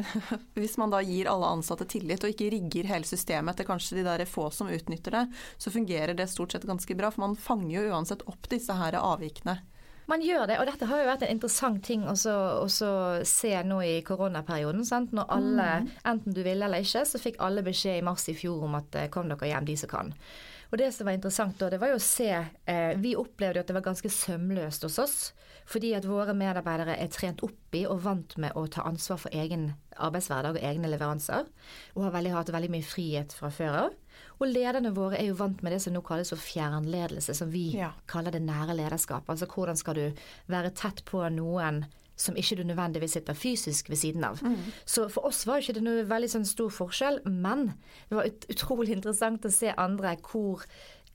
hvis 0.59 0.77
man 0.81 0.93
da 0.93 1.01
gir 1.05 1.29
alle 1.31 1.51
ansatte 1.57 1.87
tillit 1.89 2.23
og 2.23 2.33
ikke 2.33 2.51
rigger 2.53 2.91
hele 2.91 3.09
systemet 3.09 3.55
etter 3.55 3.69
kanskje 3.69 3.99
de 3.99 4.07
der 4.07 4.25
få 4.29 4.49
som 4.53 4.71
utnytter 4.71 5.19
det, 5.19 5.25
så 5.57 5.73
fungerer 5.73 6.17
det 6.17 6.29
stort 6.31 6.55
sett 6.55 6.67
ganske 6.69 6.97
bra. 6.97 7.11
For 7.13 7.25
man 7.25 7.39
fanger 7.39 7.79
jo 7.79 7.87
uansett 7.93 8.25
opp 8.29 8.49
disse 8.51 8.75
her 8.77 8.99
avvikene. 9.01 9.59
Man 10.05 10.21
gjør 10.21 10.43
det, 10.45 10.59
og 10.61 10.67
dette 10.69 10.85
har 10.85 10.99
jo 11.01 11.07
vært 11.07 11.23
en 11.25 11.31
interessant 11.33 11.79
ting 11.85 12.03
å 12.05 12.13
se 12.13 13.53
nå 13.65 13.77
i 13.81 13.95
koronaperioden. 14.05 14.85
Sant? 14.85 15.15
Når 15.17 15.31
alle, 15.33 15.69
mm. 15.81 15.87
enten 16.11 16.35
du 16.35 16.43
ville 16.45 16.67
eller 16.67 16.85
ikke, 16.85 17.07
så 17.09 17.21
fikk 17.21 17.39
alle 17.41 17.65
beskjed 17.65 18.03
i 18.03 18.05
mars 18.05 18.27
i 18.29 18.35
fjor 18.37 18.67
om 18.67 18.77
at 18.77 18.99
eh, 19.01 19.09
kom 19.09 19.31
dere 19.31 19.49
hjem, 19.49 19.65
de 19.65 19.77
som 19.81 19.89
kan. 19.89 20.13
Og 20.71 20.79
det 20.81 20.91
som 20.95 21.07
var 21.07 21.17
interessant 21.17 21.57
da, 21.59 21.69
det 21.71 21.79
var 21.81 21.93
jo 21.93 21.99
å 21.99 22.03
se 22.03 22.29
eh, 22.33 22.93
Vi 23.01 23.15
opplevde 23.19 23.61
at 23.61 23.69
det 23.69 23.75
var 23.77 23.85
ganske 23.85 24.11
sømløst 24.11 24.85
hos 24.87 24.99
oss. 25.01 25.17
Fordi 25.65 25.95
at 25.97 26.05
våre 26.05 26.35
medarbeidere 26.37 26.97
er 27.01 27.09
trent 27.09 27.41
opp 27.45 27.75
i 27.77 27.85
og 27.89 28.03
vant 28.03 28.35
med 28.41 28.53
å 28.57 28.67
ta 28.69 28.83
ansvar 28.85 29.17
for 29.23 29.33
egen 29.33 29.71
arbeidshverdag 29.95 30.59
og 30.59 30.67
egne 30.67 30.91
leveranser. 30.91 31.47
Og 31.95 32.05
har 32.05 32.13
veldig, 32.13 32.33
hatt 32.35 32.53
veldig 32.53 32.71
mye 32.75 32.85
frihet 32.85 33.33
fra 33.33 33.49
før 33.53 33.79
av. 33.87 33.95
Og 34.37 34.51
lederne 34.51 34.93
våre 34.95 35.17
er 35.17 35.29
jo 35.31 35.39
vant 35.39 35.63
med 35.65 35.73
det 35.73 35.81
som 35.83 35.95
nå 35.95 36.03
kalles 36.05 36.31
for 36.33 36.41
fjernledelse, 36.41 37.33
som 37.37 37.49
vi 37.51 37.69
ja. 37.79 37.93
kaller 38.11 38.35
det 38.35 38.43
nære 38.45 38.77
lederskap. 38.77 39.25
Altså 39.31 39.49
hvordan 39.49 39.79
skal 39.79 39.97
du 39.97 40.25
være 40.51 40.73
tett 40.77 41.01
på 41.09 41.23
noen 41.33 41.85
som 42.15 42.37
ikke 42.39 42.55
du 42.59 42.63
nødvendigvis 42.63 43.17
sitter 43.17 43.37
fysisk 43.37 43.89
ved 43.89 43.99
siden 43.99 44.23
av. 44.23 44.39
Mm. 44.43 44.71
Så 44.85 45.07
for 45.11 45.27
oss 45.27 45.43
var 45.47 45.59
ikke 45.59 45.75
det 45.77 45.83
noe 45.85 46.05
veldig 46.07 46.31
sånn 46.31 46.47
stor 46.47 46.71
forskjell, 46.71 47.21
men 47.27 47.73
det 48.09 48.19
var 48.19 48.29
ut 48.29 48.47
utrolig 48.51 48.95
interessant 48.97 49.47
å 49.47 49.53
se 49.53 49.73
andre 49.75 50.15
hvor 50.23 50.63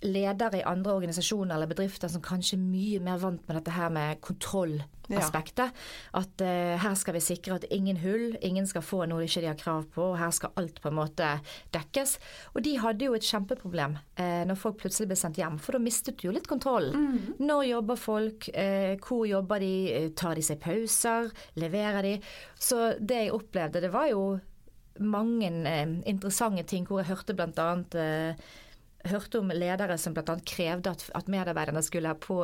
ledere 0.00 0.60
i 0.60 0.64
andre 0.64 0.94
organisasjoner 0.96 1.54
eller 1.54 1.68
bedrifter 1.68 2.08
som 2.08 2.22
kanskje 2.24 2.56
er 2.56 2.64
mye 2.64 3.00
mer 3.04 3.20
vant 3.20 3.42
med 3.48 3.58
dette 3.58 3.74
her 3.74 3.90
med 3.92 4.20
kontrollaspektet. 4.24 5.74
Ja. 5.74 6.20
At 6.22 6.44
uh, 6.44 6.76
her 6.80 6.94
skal 6.96 7.16
vi 7.18 7.22
sikre 7.24 7.58
at 7.58 7.66
ingen 7.74 8.00
hull, 8.00 8.38
ingen 8.40 8.68
skal 8.68 8.84
få 8.86 9.02
noe 9.10 9.20
de 9.20 9.28
ikke 9.28 9.44
har 9.48 9.58
krav 9.60 9.88
på, 9.92 10.06
og 10.12 10.20
her 10.20 10.32
skal 10.32 10.54
alt 10.60 10.80
på 10.80 10.88
en 10.88 10.96
måte 10.96 11.28
dekkes. 11.76 12.16
Og 12.54 12.64
de 12.64 12.76
hadde 12.80 13.10
jo 13.10 13.16
et 13.18 13.28
kjempeproblem 13.28 13.98
uh, 14.00 14.42
når 14.48 14.60
folk 14.62 14.80
plutselig 14.80 15.10
ble 15.10 15.18
sendt 15.20 15.42
hjem, 15.42 15.58
for 15.60 15.76
da 15.76 15.82
mistet 15.84 16.20
du 16.20 16.28
jo 16.30 16.36
litt 16.36 16.48
kontrollen. 16.48 16.96
Mm. 16.96 17.34
Når 17.44 17.66
jobber 17.74 18.00
folk, 18.00 18.48
uh, 18.54 18.94
hvor 19.04 19.26
jobber 19.28 19.66
de, 19.66 19.74
tar 20.16 20.40
de 20.40 20.46
seg 20.46 20.62
pauser, 20.64 21.28
leverer 21.60 22.08
de? 22.08 22.14
Så 22.56 22.94
det 22.96 23.26
jeg 23.26 23.36
opplevde, 23.36 23.84
det 23.84 23.92
var 23.92 24.08
jo 24.14 24.24
mange 25.00 25.48
interessante 26.08 26.64
ting 26.68 26.84
hvor 26.88 27.00
jeg 27.00 27.08
hørte 27.08 27.36
blant 27.36 27.60
annet 27.62 27.94
hørte 29.08 29.40
om 29.40 29.52
ledere 29.54 29.96
som 29.98 30.14
bl.a. 30.16 30.36
krevde 30.46 30.92
at, 30.92 31.06
at, 31.16 31.30
medarbeiderne 31.30 31.82
skulle 31.84 32.10
ha 32.12 32.18
på 32.18 32.42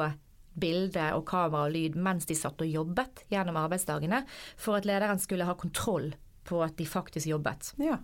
bilde 0.56 1.10
og 1.16 1.26
kamera 1.28 1.66
og 1.66 1.74
lyd 1.74 1.98
mens 2.00 2.28
de 2.28 2.36
satt 2.38 2.62
og 2.64 2.70
jobbet 2.70 3.26
gjennom 3.32 3.58
arbeidsdagene, 3.60 4.22
for 4.56 4.78
at 4.78 4.88
lederen 4.88 5.20
skulle 5.20 5.48
ha 5.48 5.56
kontroll 5.58 6.14
på 6.46 6.62
at 6.64 6.76
de 6.78 6.86
faktisk 6.88 7.28
jobbet. 7.28 7.74
Ja. 7.82 7.98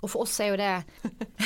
Og 0.00 0.08
for 0.08 0.24
oss 0.24 0.38
er 0.40 0.52
jo 0.52 0.58
det 0.60 0.70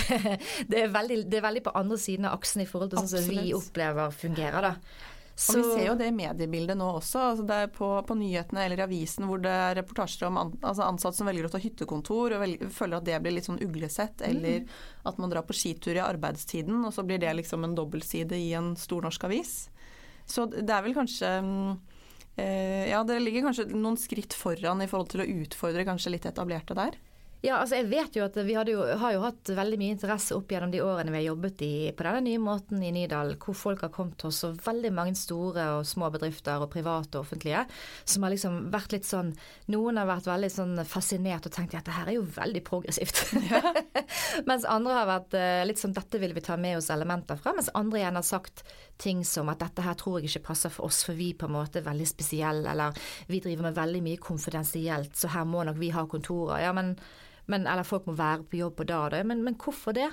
det, 0.70 0.84
er 0.84 0.92
veldig, 0.94 1.24
det 1.30 1.38
er 1.38 1.46
veldig 1.46 1.64
på 1.66 1.74
andre 1.78 1.98
siden 1.98 2.28
av 2.28 2.38
aksen 2.38 2.62
i 2.64 2.68
forhold 2.70 2.92
til 2.92 3.02
sånn 3.02 3.12
som 3.14 3.30
vi 3.30 3.54
opplever 3.56 4.14
fungerer. 4.14 4.70
da. 4.70 5.12
Så... 5.34 5.58
Og 5.58 5.64
Vi 5.64 5.70
ser 5.74 5.88
jo 5.88 5.94
det 5.98 6.06
i 6.12 6.14
mediebildet 6.14 6.78
nå 6.78 6.86
også. 7.00 7.22
Altså 7.32 7.46
det 7.48 7.56
er 7.64 7.70
på, 7.74 7.88
på, 8.06 8.16
nyhetene 8.18 8.64
eller 8.64 8.78
i 8.78 8.84
avisen 8.84 9.26
hvor 9.26 9.42
det 9.42 9.50
er 9.50 9.78
reportasjer 9.80 10.28
om 10.28 10.38
an, 10.38 10.52
altså 10.62 10.86
ansatte 10.86 11.18
som 11.18 11.30
velger 11.30 11.48
å 11.48 11.50
ta 11.50 11.60
hyttekontor 11.62 12.36
og 12.36 12.44
velger, 12.44 12.70
føler 12.74 13.00
at 13.00 13.08
det 13.08 13.18
blir 13.24 13.34
litt 13.34 13.48
sånn 13.48 13.62
uglesett. 13.64 14.22
Mm. 14.22 14.28
Eller 14.30 14.84
at 15.10 15.18
man 15.18 15.32
drar 15.32 15.46
på 15.48 15.56
skitur 15.58 15.98
i 15.98 16.04
arbeidstiden, 16.04 16.84
og 16.86 16.94
så 16.94 17.02
blir 17.06 17.18
det 17.22 17.34
liksom 17.40 17.66
en 17.66 17.74
dobbeltside 17.74 18.38
i 18.38 18.52
en 18.58 18.74
stor 18.78 19.08
norsk 19.08 19.26
avis. 19.26 19.56
Så 20.30 20.46
det 20.54 20.70
er 20.70 20.86
vel 20.86 20.94
kanskje 20.96 21.30
eh, 22.40 22.86
Ja, 22.88 23.02
det 23.04 23.18
ligger 23.20 23.48
kanskje 23.48 23.66
noen 23.74 23.98
skritt 24.00 24.36
foran 24.38 24.80
i 24.80 24.88
forhold 24.88 25.10
til 25.12 25.24
å 25.24 25.28
utfordre 25.42 25.84
kanskje 25.88 26.14
litt 26.14 26.30
etablerte 26.30 26.78
der. 26.78 26.96
Ja, 27.44 27.58
altså 27.60 27.76
jeg 27.76 27.90
vet 27.90 28.14
jo 28.16 28.24
at 28.24 28.36
vi 28.46 28.54
jo, 28.56 28.78
har 28.96 29.12
jo 29.12 29.20
hatt 29.20 29.50
veldig 29.52 29.76
mye 29.76 29.92
interesse 29.92 30.32
opp 30.32 30.48
gjennom 30.48 30.70
de 30.72 30.80
årene 30.80 31.12
vi 31.12 31.18
har 31.18 31.26
jobbet 31.26 31.64
i, 31.66 31.72
på 31.92 32.06
denne 32.06 32.22
nye 32.24 32.40
måten 32.40 32.80
i 32.80 32.92
Nydal, 32.94 33.34
hvor 33.42 33.56
folk 33.58 33.82
har 33.84 33.90
kommet 33.92 34.16
til 34.20 34.30
oss, 34.30 34.38
og 34.48 34.62
veldig 34.64 34.92
mange 34.96 35.12
store 35.18 35.66
og 35.74 35.84
små 35.84 36.08
bedrifter, 36.14 36.62
og 36.64 36.70
private 36.72 37.18
og 37.18 37.26
offentlige, 37.26 37.66
som 38.08 38.24
har 38.24 38.32
liksom 38.32 38.56
vært 38.72 38.94
litt 38.96 39.08
sånn 39.08 39.34
Noen 39.74 40.00
har 40.00 40.08
vært 40.08 40.30
veldig 40.30 40.50
sånn 40.54 40.80
fascinert 40.88 41.44
og 41.48 41.52
tenkt 41.52 41.74
at 41.74 41.82
dette 41.82 41.96
her 41.98 42.08
er 42.08 42.16
jo 42.16 42.24
veldig 42.32 42.62
progressivt. 42.64 43.20
Ja. 43.44 43.60
mens 44.48 44.64
andre 44.64 44.96
har 44.96 45.10
vært 45.10 45.36
eh, 45.36 45.66
litt 45.68 45.82
sånn 45.82 45.92
dette 45.96 46.20
vil 46.22 46.32
vi 46.36 46.44
ta 46.44 46.56
med 46.60 46.78
oss 46.78 46.88
elementer 46.94 47.36
fra, 47.40 47.52
mens 47.56 47.68
andre 47.76 48.00
igjen 48.00 48.20
har 48.20 48.24
sagt 48.24 48.64
ting 48.96 49.20
som 49.28 49.52
at 49.52 49.60
dette 49.60 49.84
her 49.84 49.98
tror 50.00 50.16
jeg 50.20 50.30
ikke 50.30 50.46
passer 50.48 50.72
for 50.72 50.88
oss, 50.88 51.02
for 51.04 51.18
vi 51.18 51.34
på 51.36 51.50
en 51.50 51.56
måte 51.58 51.82
er 51.82 51.86
veldig 51.90 52.08
spesielle, 52.08 52.72
eller 52.72 52.96
vi 53.28 53.42
driver 53.44 53.68
med 53.68 53.76
veldig 53.76 54.02
mye 54.08 54.24
konfidensielt, 54.30 55.12
så 55.18 55.32
her 55.36 55.44
må 55.44 55.66
nok 55.68 55.80
vi 55.82 55.92
ha 55.92 56.08
kontorer. 56.08 56.64
Ja, 56.64 56.72
men 56.72 56.94
men, 57.50 57.66
eller 57.66 57.86
folk 57.86 58.08
må 58.08 58.16
være 58.18 58.46
på 58.48 58.60
jobb 58.62 58.78
på 58.78 58.88
da 58.88 59.04
og 59.06 59.14
da. 59.14 59.22
Men, 59.26 59.42
men 59.44 59.58
hvorfor 59.60 59.96
det? 59.96 60.10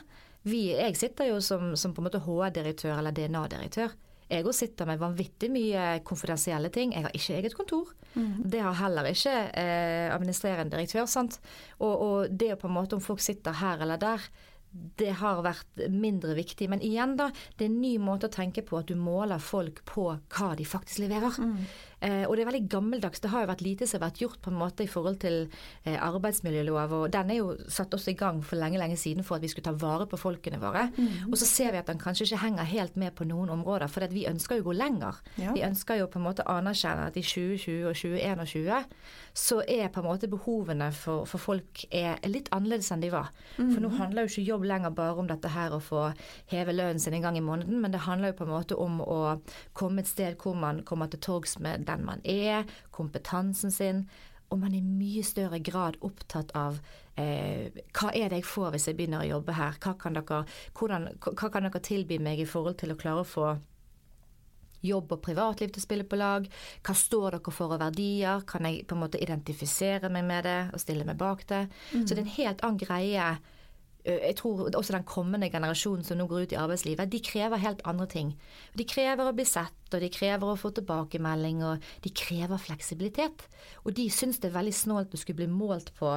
Vi, 0.47 0.71
jeg 0.73 0.97
sitter 0.97 1.29
jo 1.29 1.41
som, 1.43 1.75
som 1.77 1.93
på 1.93 2.01
en 2.01 2.09
måte 2.09 2.23
HR-direktør 2.25 2.97
eller 2.97 3.13
DNA-direktør. 3.15 3.93
Jeg 4.31 4.47
òg 4.47 4.55
sitter 4.55 4.87
med 4.87 5.01
vanvittig 5.01 5.49
mye 5.51 5.87
konfidensielle 6.07 6.71
ting. 6.71 6.93
Jeg 6.95 7.03
har 7.03 7.15
ikke 7.17 7.35
eget 7.35 7.55
kontor. 7.57 7.89
Mm. 8.13 8.45
Det 8.53 8.61
har 8.63 8.77
heller 8.79 9.09
ikke 9.09 9.33
eh, 9.59 10.07
administrerende 10.13 10.71
direktør. 10.71 11.09
sant? 11.11 11.41
Og, 11.79 11.91
og 11.91 12.31
det 12.39 12.55
på 12.61 12.69
en 12.69 12.77
måte 12.77 12.95
om 12.95 13.03
folk 13.03 13.19
sitter 13.23 13.59
her 13.59 13.83
eller 13.83 13.99
der, 13.99 14.23
det 14.71 15.11
har 15.19 15.41
vært 15.43 15.83
mindre 15.91 16.35
viktig. 16.37 16.69
Men 16.71 16.83
igjen, 16.85 17.17
da. 17.19 17.27
Det 17.57 17.67
er 17.67 17.73
en 17.73 17.81
ny 17.83 17.97
måte 17.99 18.29
å 18.29 18.33
tenke 18.33 18.63
på 18.63 18.79
at 18.79 18.87
du 18.87 18.95
måler 18.95 19.41
folk 19.43 19.83
på 19.87 20.07
hva 20.15 20.51
de 20.55 20.67
faktisk 20.67 21.03
leverer. 21.03 21.35
Mm. 21.35 21.57
Eh, 22.01 22.23
og 22.25 22.35
det 22.35 22.43
er 22.43 22.49
veldig 22.49 22.69
gammeldags. 22.71 23.21
Det 23.21 23.29
har 23.29 23.43
jo 23.43 23.51
vært 23.51 23.63
lite 23.65 23.87
som 23.87 23.99
har 23.99 24.09
vært 24.09 24.21
gjort 24.23 24.41
på 24.41 24.49
en 24.49 24.57
måte 24.57 24.85
i 24.85 24.89
forhold 24.89 25.19
til 25.21 25.37
eh, 25.85 25.97
arbeidsmiljølov. 26.01 26.95
Og 26.97 27.05
den 27.13 27.33
er 27.33 27.39
jo 27.39 27.53
satt 27.69 27.93
også 27.93 28.13
i 28.13 28.17
gang 28.17 28.41
for 28.45 28.57
lenge 28.57 28.81
lenge 28.81 28.97
siden 28.97 29.25
for 29.27 29.37
at 29.37 29.45
vi 29.45 29.51
skulle 29.51 29.67
ta 29.69 29.75
vare 29.77 30.07
på 30.09 30.19
folkene 30.19 30.57
våre. 30.61 30.87
Mm. 30.97 31.29
Og 31.29 31.37
så 31.37 31.45
ser 31.45 31.75
vi 31.75 31.81
at 31.81 31.91
den 31.91 32.01
kanskje 32.01 32.25
ikke 32.25 32.41
henger 32.45 32.69
helt 32.71 32.97
med 32.97 33.13
på 33.17 33.27
noen 33.29 33.53
områder, 33.53 33.91
for 33.91 34.07
vi 34.11 34.25
ønsker 34.29 34.57
jo 34.57 34.65
å 34.65 34.69
gå 34.71 34.77
lenger. 34.79 35.21
Ja. 35.37 35.53
Vi 35.53 35.65
ønsker 35.67 36.01
jo 36.01 36.09
på 36.11 36.19
en 36.19 36.25
måte 36.25 36.45
å 36.47 36.57
anerkjenne 36.57 37.05
at 37.11 37.19
i 37.19 37.25
2020 37.25 37.85
og 37.91 37.97
2021 37.97 38.89
så 39.37 39.61
er 39.63 39.91
på 39.93 40.01
en 40.01 40.09
måte 40.09 40.27
behovene 40.31 40.89
for, 40.95 41.27
for 41.29 41.39
folk 41.39 41.85
er 41.87 42.17
litt 42.27 42.49
annerledes 42.51 42.91
enn 42.91 43.03
de 43.03 43.11
var. 43.13 43.29
Mm. 43.57 43.69
For 43.69 43.83
nå 43.83 43.91
handler 43.99 44.25
jo 44.25 44.33
ikke 44.33 44.49
jobb 44.49 44.65
lenger 44.67 44.95
bare 44.97 45.21
om 45.21 45.29
dette 45.29 45.51
her 45.53 45.75
å 45.75 45.79
få 45.83 46.09
heve 46.51 46.75
lønnen 46.75 46.99
sin 46.99 47.15
en 47.15 47.23
gang 47.27 47.37
i 47.37 47.45
måneden, 47.45 47.79
men 47.83 47.93
det 47.93 48.03
handler 48.07 48.33
jo 48.33 48.39
på 48.41 48.47
en 48.49 48.53
måte 48.55 48.79
om 48.79 48.99
å 49.05 49.21
komme 49.77 50.03
et 50.03 50.09
sted 50.09 50.35
hvor 50.41 50.57
man 50.57 50.81
kommer 50.87 51.11
til 51.11 51.21
torgs 51.23 51.57
med 51.63 51.85
den 51.91 52.05
man 52.07 52.23
er, 52.23 52.67
kompetansen 52.95 53.73
sin. 53.73 54.05
Og 54.51 54.59
man 54.59 54.73
er 54.73 54.81
i 54.81 54.83
mye 54.83 55.23
større 55.23 55.61
grad 55.63 55.97
opptatt 56.03 56.51
av 56.59 56.81
eh, 57.15 57.71
hva 57.95 58.11
er 58.11 58.31
det 58.31 58.41
jeg 58.41 58.49
får 58.51 58.73
hvis 58.73 58.87
jeg 58.89 58.97
begynner 58.99 59.23
å 59.23 59.29
jobbe 59.37 59.55
her. 59.55 59.77
Hva 59.79 59.95
kan, 59.99 60.17
dere, 60.17 60.43
hvordan, 60.77 61.11
hva 61.23 61.51
kan 61.51 61.67
dere 61.67 61.83
tilby 61.83 62.19
meg 62.19 62.41
i 62.43 62.49
forhold 62.49 62.81
til 62.81 62.91
å 62.91 62.99
klare 62.99 63.23
å 63.23 63.27
få 63.27 63.53
jobb 64.81 65.13
og 65.13 65.21
privatliv 65.23 65.71
til 65.71 65.81
å 65.81 65.85
spille 65.85 66.07
på 66.09 66.19
lag? 66.19 66.49
Hva 66.83 66.97
står 66.97 67.37
dere 67.37 67.55
for 67.55 67.77
av 67.77 67.83
verdier? 67.85 68.43
Kan 68.49 68.67
jeg 68.67 68.83
på 68.89 68.97
en 68.97 69.03
måte 69.05 69.21
identifisere 69.23 70.11
meg 70.11 70.27
med 70.27 70.47
det 70.49 70.59
og 70.73 70.83
stille 70.83 71.07
meg 71.07 71.19
bak 71.21 71.47
det? 71.51 71.65
Mm. 71.93 72.05
Så 72.05 72.11
det 72.11 72.19
er 72.19 72.25
en 72.25 72.37
helt 72.37 72.67
annen 72.67 72.81
greie 72.81 73.31
jeg 74.05 74.35
tror 74.39 74.63
også 74.69 74.95
den 74.95 75.05
kommende 75.07 75.49
generasjonen 75.53 76.05
som 76.05 76.17
nå 76.17 76.25
går 76.29 76.45
ut 76.45 76.55
i 76.55 76.59
arbeidslivet, 76.59 77.11
de 77.11 77.21
krever 77.23 77.61
helt 77.61 77.83
andre 77.87 78.07
ting. 78.09 78.31
De 78.77 78.85
krever 78.87 79.27
å 79.27 79.35
bli 79.35 79.45
sett, 79.45 79.77
og 79.91 80.01
de 80.01 80.09
krever 80.13 80.47
å 80.47 80.57
få 80.59 80.71
tilbakemelding, 80.75 81.61
og 81.67 81.91
de 82.01 82.13
krever 82.15 82.61
fleksibilitet. 82.61 83.45
Og 83.85 83.93
de 83.97 84.07
syns 84.13 84.41
det 84.41 84.49
er 84.49 84.57
veldig 84.57 84.73
snålt 84.75 85.13
å 85.13 85.21
skulle 85.21 85.43
bli 85.43 85.51
målt 85.51 85.93
på, 85.99 86.15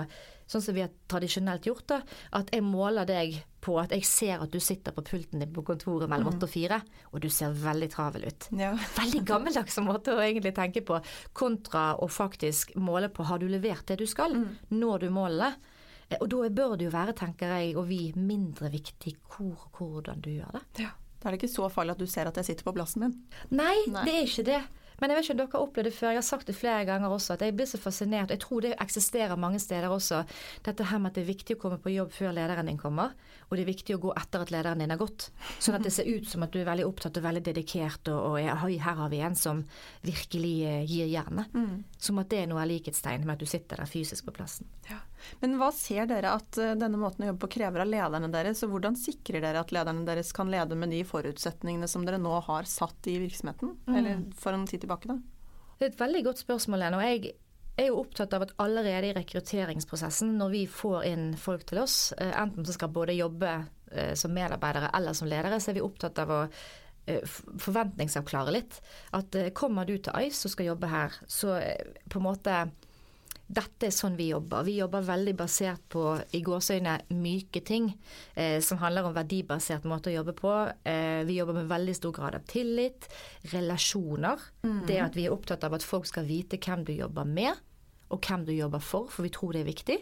sånn 0.48 0.64
som 0.64 0.76
vi 0.76 0.84
har 0.84 0.92
tradisjonelt 1.10 1.66
gjort 1.68 1.86
det, 1.92 2.00
at 2.40 2.52
jeg 2.52 2.64
måler 2.64 3.08
deg 3.08 3.36
på 3.64 3.78
at 3.80 3.94
jeg 3.96 4.04
ser 4.04 4.42
at 4.44 4.52
du 4.52 4.60
sitter 4.60 4.92
på 4.92 5.04
pulten 5.06 5.40
din 5.40 5.52
på 5.52 5.64
kontoret 5.64 6.10
mellom 6.10 6.28
mm. 6.28 6.34
åtte 6.34 6.48
og 6.48 6.52
fire, 6.52 6.80
og 7.12 7.22
du 7.24 7.30
ser 7.32 7.54
veldig 7.56 7.90
travel 7.92 8.26
ut. 8.28 8.48
Ja. 8.60 8.74
Veldig 9.00 9.22
gammeldags 9.28 9.80
måte 9.84 10.16
å 10.16 10.24
egentlig 10.24 10.52
tenke 10.56 10.84
på, 10.84 11.00
kontra 11.36 11.94
å 11.96 12.08
faktisk 12.12 12.74
måle 12.76 13.08
på 13.12 13.24
har 13.28 13.40
du 13.40 13.48
levert 13.48 13.86
det 13.88 14.00
du 14.02 14.08
skal, 14.08 14.36
mm. 14.36 14.50
når 14.76 15.06
du 15.06 15.08
måler 15.14 15.46
det. 15.46 15.52
Eh, 15.54 15.73
og 16.20 16.28
da 16.30 16.50
bør 16.60 16.76
det 16.78 16.88
jo 16.88 16.92
være, 16.94 17.16
tenker 17.18 17.56
jeg, 17.56 17.74
og 17.80 17.88
vi, 17.88 18.00
mindre 18.16 18.70
viktig 18.72 19.16
hvor 19.34 19.66
og 19.68 19.80
hvordan 19.80 20.22
du 20.24 20.30
gjør 20.34 20.58
det. 20.58 20.64
Ja. 20.84 20.94
Da 21.20 21.30
er 21.30 21.34
det 21.34 21.42
ikke 21.42 21.54
så 21.54 21.68
farlig 21.72 21.94
at 21.94 22.00
du 22.02 22.08
ser 22.10 22.28
at 22.28 22.36
jeg 22.36 22.50
sitter 22.50 22.66
på 22.66 22.74
plassen 22.76 23.06
min. 23.06 23.14
Nei, 23.48 23.76
Nei. 23.88 24.02
det 24.04 24.16
er 24.16 24.26
ikke 24.28 24.48
det. 24.50 24.62
Men 25.00 25.10
jeg 25.10 25.18
vet 25.18 25.26
ikke 25.26 25.34
om 25.34 25.38
dere 25.40 25.52
har 25.52 25.64
opplevd 25.64 25.88
det 25.88 25.94
før. 25.96 26.10
Jeg 26.12 26.20
har 26.20 26.26
sagt 26.26 26.50
det 26.50 26.54
flere 26.54 26.84
ganger 26.86 27.12
også, 27.12 27.34
at 27.34 27.42
jeg 27.42 27.54
blir 27.56 27.66
så 27.66 27.80
fascinert. 27.82 28.30
Jeg 28.30 28.42
tror 28.44 28.62
det 28.62 28.74
eksisterer 28.80 29.40
mange 29.40 29.58
steder 29.62 29.90
også. 29.90 30.20
Dette 30.66 30.86
her 30.86 31.00
med 31.02 31.10
at 31.10 31.18
det 31.18 31.24
er 31.24 31.32
viktig 31.32 31.56
å 31.56 31.62
komme 31.64 31.80
på 31.82 31.94
jobb 31.94 32.12
før 32.14 32.34
lederen 32.36 32.70
din 32.70 32.78
kommer. 32.78 33.16
Og 33.48 33.56
det 33.56 33.64
er 33.64 33.70
viktig 33.72 33.96
å 33.96 34.02
gå 34.04 34.12
etter 34.20 34.44
at 34.44 34.52
lederen 34.54 34.84
din 34.84 34.94
har 34.94 35.00
gått. 35.00 35.26
Sånn 35.58 35.78
at 35.78 35.86
det 35.86 35.92
ser 35.96 36.06
ut 36.06 36.28
som 36.30 36.46
at 36.46 36.54
du 36.54 36.60
er 36.62 36.68
veldig 36.68 36.86
opptatt 36.86 37.18
og 37.18 37.26
veldig 37.26 37.42
dedikert, 37.48 38.12
og, 38.12 38.20
og 38.30 38.38
er, 38.40 38.54
her 38.84 39.00
har 39.00 39.10
vi 39.10 39.22
en 39.26 39.38
som 39.38 39.64
virkelig 40.06 40.54
eh, 40.68 40.84
gir 40.86 41.10
jernet. 41.10 41.50
Mm. 41.56 41.82
Som 41.98 42.22
at 42.22 42.30
det 42.30 42.44
er 42.44 42.52
noe 42.52 42.68
likhetstegn 42.70 43.26
med 43.26 43.34
at 43.34 43.42
du 43.42 43.50
sitter 43.50 43.82
der 43.82 43.90
fysisk 43.90 44.28
på 44.28 44.36
plassen. 44.38 44.70
Ja. 44.92 45.02
Men 45.40 45.56
hva 45.60 45.70
ser 45.74 46.08
dere 46.10 46.34
at 46.38 46.58
eh, 46.60 46.74
denne 46.78 46.98
måten 47.00 47.24
å 47.24 47.30
jobbe 47.30 47.44
på 47.46 47.52
krever 47.58 47.84
av 47.84 47.90
lederne 47.90 48.30
deres, 48.32 48.62
og 48.64 48.74
hvordan 48.74 48.98
sikrer 48.98 49.44
dere 49.44 49.62
at 49.62 49.72
lederne 49.74 50.06
deres 50.08 50.32
kan 50.36 50.50
lede 50.52 50.78
med 50.78 50.92
de 50.94 51.02
forutsetningene 51.08 51.88
som 51.90 52.04
dere 52.06 52.20
nå 52.22 52.34
har 52.48 52.68
satt 52.70 53.08
i 53.10 53.16
virksomheten? 53.22 53.74
Mm. 53.86 53.96
Eller 53.98 54.20
for 54.40 54.56
en 54.56 54.68
tid 54.70 54.84
tilbake, 54.84 55.10
da? 55.10 55.18
Det 55.78 55.88
er 55.88 55.92
et 55.92 56.04
veldig 56.04 56.22
godt 56.28 56.44
spørsmål, 56.44 56.84
Lene. 56.84 57.00
og 57.00 57.08
jeg 57.08 57.34
er 57.74 57.90
jo 57.90 57.98
opptatt 58.04 58.36
av 58.36 58.46
at 58.46 58.54
allerede 58.62 59.10
i 59.10 59.16
rekrutteringsprosessen, 59.16 60.36
når 60.38 60.54
vi 60.54 60.62
får 60.70 61.10
inn 61.10 61.26
folk 61.40 61.66
til 61.68 61.82
oss, 61.82 61.98
eh, 62.18 62.32
enten 62.40 62.66
som 62.66 62.78
skal 62.78 62.94
både 62.94 63.18
jobbe 63.18 63.52
eh, 63.90 64.14
som 64.18 64.34
medarbeidere 64.34 64.92
eller 64.94 65.16
som 65.18 65.30
ledere, 65.30 65.60
så 65.60 65.72
er 65.72 65.80
vi 65.80 65.86
opptatt 65.86 66.22
av 66.22 66.34
å 66.34 66.40
forventningsavklare 67.04 68.52
litt. 68.54 68.78
At 69.12 69.36
kommer 69.52 69.84
du 69.84 69.98
til 70.00 70.24
ICE 70.24 70.46
og 70.48 70.52
skal 70.54 70.70
jobbe 70.70 70.88
her, 70.88 71.12
så 71.28 71.58
på 72.08 72.16
en 72.16 72.24
måte 72.24 72.54
dette 73.46 73.88
er 73.88 73.92
sånn 73.92 74.16
vi 74.16 74.30
jobber. 74.30 74.64
Vi 74.64 74.78
jobber 74.78 75.04
veldig 75.04 75.34
basert 75.36 75.82
på 75.92 76.04
i 76.32 76.40
gåsøgne, 76.44 76.96
myke 77.12 77.60
ting, 77.64 77.90
eh, 78.34 78.56
som 78.64 78.80
handler 78.80 79.04
om 79.04 79.14
verdibasert 79.16 79.84
måte 79.84 80.10
å 80.10 80.14
jobbe 80.14 80.32
på. 80.38 80.54
Eh, 80.84 81.24
vi 81.28 81.36
jobber 81.36 81.60
med 81.60 81.68
veldig 81.68 81.94
stor 81.96 82.12
grad 82.16 82.38
av 82.38 82.46
tillit, 82.48 83.08
relasjoner. 83.52 84.40
Mm. 84.64 84.86
Det 84.88 84.98
at 85.00 85.16
vi 85.16 85.26
er 85.26 85.36
opptatt 85.36 85.64
av 85.64 85.76
at 85.76 85.84
folk 85.84 86.08
skal 86.08 86.24
vite 86.24 86.58
hvem 86.58 86.84
du 86.84 86.92
jobber 86.94 87.28
med. 87.28 87.52
Og 88.10 88.20
hvem 88.20 88.44
du 88.46 88.52
jobber 88.52 88.80
for, 88.80 89.08
for 89.10 89.26
vi 89.26 89.32
tror 89.32 89.52
det 89.52 89.64
er 89.64 89.72
viktig. 89.72 89.98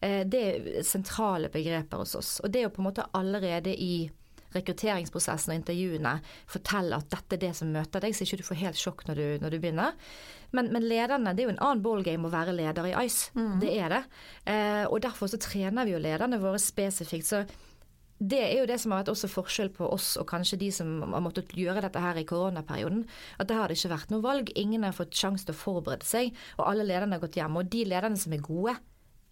Eh, 0.00 0.22
det 0.28 0.42
er 0.42 0.82
sentrale 0.82 1.48
begreper 1.52 2.04
hos 2.04 2.14
oss. 2.18 2.40
Og 2.44 2.52
det 2.52 2.60
er 2.60 2.68
jo 2.68 2.76
på 2.76 2.82
en 2.84 2.90
måte 2.90 3.08
allerede 3.16 3.72
i 3.72 4.10
rekrutteringsprosessen 4.56 5.54
og 5.54 5.60
intervjuene 5.60 6.14
fortelle 6.50 6.98
at 6.98 7.10
dette 7.12 7.38
er 7.38 7.42
det 7.46 7.52
som 7.58 7.72
møter 7.72 8.04
deg, 8.04 8.14
så 8.16 8.26
ikke 8.26 8.40
du 8.42 8.46
får 8.46 8.62
helt 8.62 8.80
sjokk 8.80 9.04
når 9.08 9.20
du, 9.20 9.26
når 9.42 9.54
du 9.54 9.58
begynner. 9.62 9.98
Men, 10.52 10.68
men, 10.74 10.84
lederne, 10.84 11.32
det 11.32 11.44
er 11.44 11.50
jo 11.50 11.56
en 11.56 11.64
annen 11.64 11.84
ballgame 11.84 12.28
å 12.28 12.32
være 12.32 12.54
leder 12.56 12.90
i 12.90 12.94
ICE. 13.06 13.32
Mm. 13.38 13.52
Det 13.62 13.74
er 13.74 13.96
det. 13.96 14.02
Eh, 14.52 14.84
og 14.86 15.00
derfor 15.04 15.32
så 15.32 15.40
trener 15.40 15.88
vi 15.88 15.94
jo 15.94 16.02
lederne 16.02 16.40
våre 16.42 16.60
spesifikt. 16.60 17.28
så 17.28 17.44
det 18.22 18.38
er 18.38 18.60
jo 18.60 18.66
det 18.70 18.76
som 18.78 18.92
har 18.92 19.00
vært 19.00 19.10
også 19.16 19.30
forskjell 19.32 19.72
på 19.74 19.88
oss 19.90 20.12
og 20.20 20.28
kanskje 20.30 20.60
de 20.60 20.68
som 20.74 21.00
har 21.02 21.22
måttet 21.24 21.50
gjøre 21.58 21.82
dette 21.82 21.98
her 21.98 22.20
i 22.20 22.26
koronaperioden. 22.28 23.02
At 23.42 23.48
det 23.50 23.56
har 23.58 23.66
det 23.66 23.80
ikke 23.80 23.96
vært 23.96 24.12
noe 24.14 24.22
valg. 24.22 24.52
Ingen 24.54 24.86
har 24.86 24.94
fått 24.94 25.16
sjanse 25.18 25.48
til 25.48 25.56
å 25.56 25.58
forberede 25.58 26.06
seg. 26.06 26.30
Og 26.60 26.68
alle 26.68 26.86
lederne 26.86 27.18
har 27.18 27.24
gått 27.24 27.40
hjem. 27.40 27.58
Og 27.58 27.72
de 27.72 27.82
lederne 27.90 28.20
som 28.20 28.36
er 28.36 28.44
gode, 28.44 28.76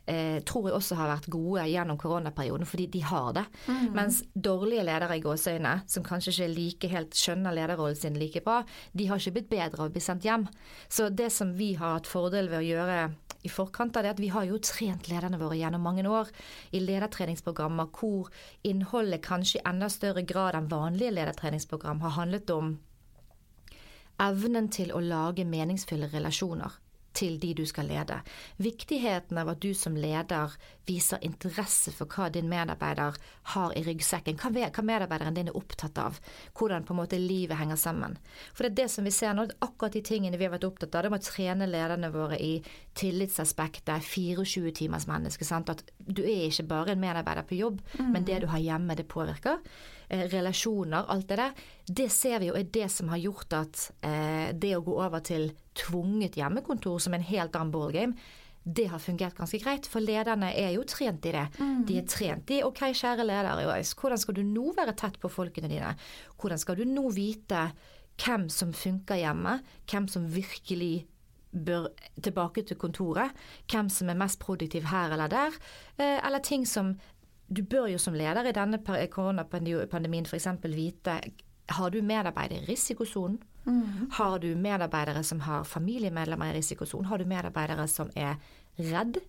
eh, 0.07 0.41
tror 0.47 0.69
jeg 0.69 0.77
også 0.77 0.99
har 0.99 1.11
vært 1.13 1.31
gode 1.33 1.67
gjennom 1.71 1.99
koronaperioden, 2.01 2.69
fordi 2.69 2.87
de 2.95 3.03
har 3.05 3.33
det. 3.37 3.47
Mm. 3.67 3.89
Mens 3.97 4.23
dårlige 4.35 4.85
ledere 4.87 5.19
i 5.19 5.25
gåseøyne, 5.25 5.75
som 5.91 6.07
kanskje 6.07 6.35
ikke 6.35 6.51
like 6.55 6.93
helt 6.93 7.17
skjønner 7.17 7.57
lederrollen 7.57 7.99
sin 7.99 8.19
like 8.21 8.45
bra, 8.45 8.61
de 8.93 9.09
har 9.11 9.21
ikke 9.21 9.39
blitt 9.39 9.51
bedre 9.51 9.85
av 9.85 9.91
å 9.91 9.95
bli 9.95 10.05
sendt 10.05 10.29
hjem. 10.29 10.47
Så 10.89 11.11
det 11.11 11.31
som 11.35 11.55
vi 11.59 11.75
har 11.81 11.99
hatt 11.99 12.11
fordel 12.11 12.51
ved 12.53 12.63
å 12.63 12.69
gjøre 12.69 13.01
i 13.43 13.49
forkant 13.49 13.97
av 13.97 14.05
det 14.05 14.13
at 14.15 14.21
vi 14.21 14.29
har 14.33 14.45
jo 14.49 14.59
trent 14.61 15.09
lederne 15.09 15.39
våre 15.41 15.57
gjennom 15.57 15.83
mange 15.85 16.05
år 16.09 16.29
i 16.77 16.83
ledertreningsprogrammer 16.83 17.89
hvor 17.97 18.29
innholdet 18.69 19.25
kanskje 19.25 19.61
i 19.61 19.65
enda 19.71 19.89
større 19.93 20.27
grad 20.29 20.59
enn 20.59 20.69
vanlige 20.69 21.15
ledertreningsprogram 21.17 22.03
har 22.05 22.19
handlet 22.19 22.53
om 22.53 22.75
evnen 24.21 24.69
til 24.69 24.93
å 24.93 25.01
lage 25.01 25.49
meningsfulle 25.49 26.11
relasjoner 26.13 26.77
til 27.15 27.39
de 27.43 27.55
du 27.55 27.65
skal 27.67 27.91
lede. 27.91 28.21
Viktigheten 28.57 29.39
av 29.41 29.53
at 29.55 29.63
du 29.63 29.73
som 29.75 29.97
leder 29.99 30.57
viser 30.91 31.23
interesse 31.27 31.93
for 31.95 32.11
hva 32.11 32.29
din 32.33 32.49
medarbeider 32.51 33.17
har 33.55 33.75
i 33.79 33.83
ryggsekken. 33.87 34.39
Hva 34.41 34.85
medarbeideren 34.85 35.37
din 35.37 35.51
er 35.53 35.59
opptatt 35.59 35.99
av. 36.03 36.19
Hvordan 36.59 36.87
på 36.87 36.95
en 36.95 37.01
måte 37.01 37.21
livet 37.21 37.59
henger 37.61 37.79
sammen. 37.81 38.19
For 38.53 38.67
det 38.67 38.73
er 38.73 38.79
det 38.83 38.89
som 38.95 39.07
vi 39.07 39.15
ser 39.15 39.37
nå, 39.37 39.47
akkurat 39.63 39.95
de 39.97 40.03
tingene 40.07 40.41
vi 40.41 40.49
har 40.49 40.55
vært 40.55 40.69
opptatt 40.69 40.95
av. 40.95 41.07
Det 41.07 41.15
med 41.15 41.23
å 41.23 41.31
trene 41.31 41.71
lederne 41.71 42.13
våre 42.15 42.41
i 42.41 42.53
tillitsaspektet, 42.99 44.05
24 44.05 44.75
timers 44.83 45.07
menneske. 45.11 45.47
Sant? 45.47 45.71
At 45.73 45.85
du 45.99 46.25
er 46.25 46.49
ikke 46.49 46.69
bare 46.71 46.95
en 46.95 47.03
medarbeider 47.03 47.47
på 47.47 47.61
jobb, 47.61 47.81
mm. 47.97 48.11
men 48.11 48.27
det 48.29 48.43
du 48.43 48.51
har 48.51 48.63
hjemme, 48.63 48.99
det 48.99 49.09
påvirker. 49.11 49.63
Eh, 50.11 50.27
relasjoner, 50.33 51.07
alt 51.09 51.29
det 51.31 51.37
der, 51.39 51.65
det 51.87 52.09
ser 52.11 52.41
vi 52.43 52.51
jo 52.51 52.59
er 52.59 52.67
det 52.75 52.89
som 52.91 53.13
har 53.13 53.21
gjort 53.23 53.55
at 53.55 53.83
eh, 54.03 54.51
det 54.59 54.75
å 54.75 54.83
gå 54.83 54.97
over 54.99 55.23
til 55.23 55.53
tvunget 55.79 56.39
hjemmekontor 56.41 56.99
som 56.99 57.15
en 57.15 57.27
helt 57.29 57.55
annen 57.55 57.71
ballgame, 57.71 58.19
det 58.65 58.87
har 58.93 59.01
fungert 59.01 59.39
ganske 59.39 59.59
greit, 59.63 59.87
for 59.89 60.05
lederne 60.05 60.51
er 60.53 60.75
jo 60.75 60.85
trent 60.89 61.25
i 61.27 61.33
det. 61.33 61.47
Mm. 61.59 61.85
De 61.89 61.97
er 62.01 62.09
trent 62.09 62.51
i 62.53 62.61
OK, 62.67 62.83
kjære 62.93 63.25
leder, 63.25 63.63
hvordan 63.97 64.21
skal 64.21 64.37
du 64.37 64.43
nå 64.45 64.73
være 64.77 64.97
tett 65.01 65.17
på 65.21 65.31
folkene 65.33 65.71
dine? 65.71 65.95
Hvordan 66.41 66.61
skal 66.61 66.77
du 66.77 66.85
nå 66.89 67.09
vite 67.17 67.71
hvem 68.21 68.51
som 68.53 68.75
funker 68.77 69.23
hjemme, 69.23 69.61
hvem 69.89 70.09
som 70.13 70.29
virkelig 70.29 71.07
bør 71.51 71.89
tilbake 72.23 72.63
til 72.69 72.79
kontoret, 72.79 73.33
hvem 73.71 73.89
som 73.91 74.11
er 74.13 74.19
mest 74.21 74.39
produktiv 74.43 74.85
her 74.91 75.17
eller 75.17 75.31
der, 75.33 75.57
eh, 75.99 76.21
eller 76.27 76.45
ting 76.45 76.67
som 76.69 76.95
du 77.51 77.65
bør 77.67 77.89
jo 77.91 77.99
som 77.99 78.15
leder 78.15 78.47
i 78.47 78.55
denne 78.55 78.79
koronapandemien 79.11 80.27
f.eks. 80.27 80.47
vite 80.63 81.17
har 81.71 81.91
du 81.91 82.01
medarbeidere 82.03 82.65
i 82.65 82.71
risikosonen? 82.71 83.39
Mm. 83.67 84.11
Har 84.13 84.39
du 84.39 84.55
medarbeidere 84.57 85.23
som 85.25 85.41
har 85.41 85.65
familiemedlemmer 85.65 86.51
i 86.51 86.57
risikosonen? 86.59 87.07
Har 87.07 87.19
du 87.19 87.25
medarbeidere 87.29 87.87
som 87.89 88.11
er 88.17 88.37
redd 88.81 89.21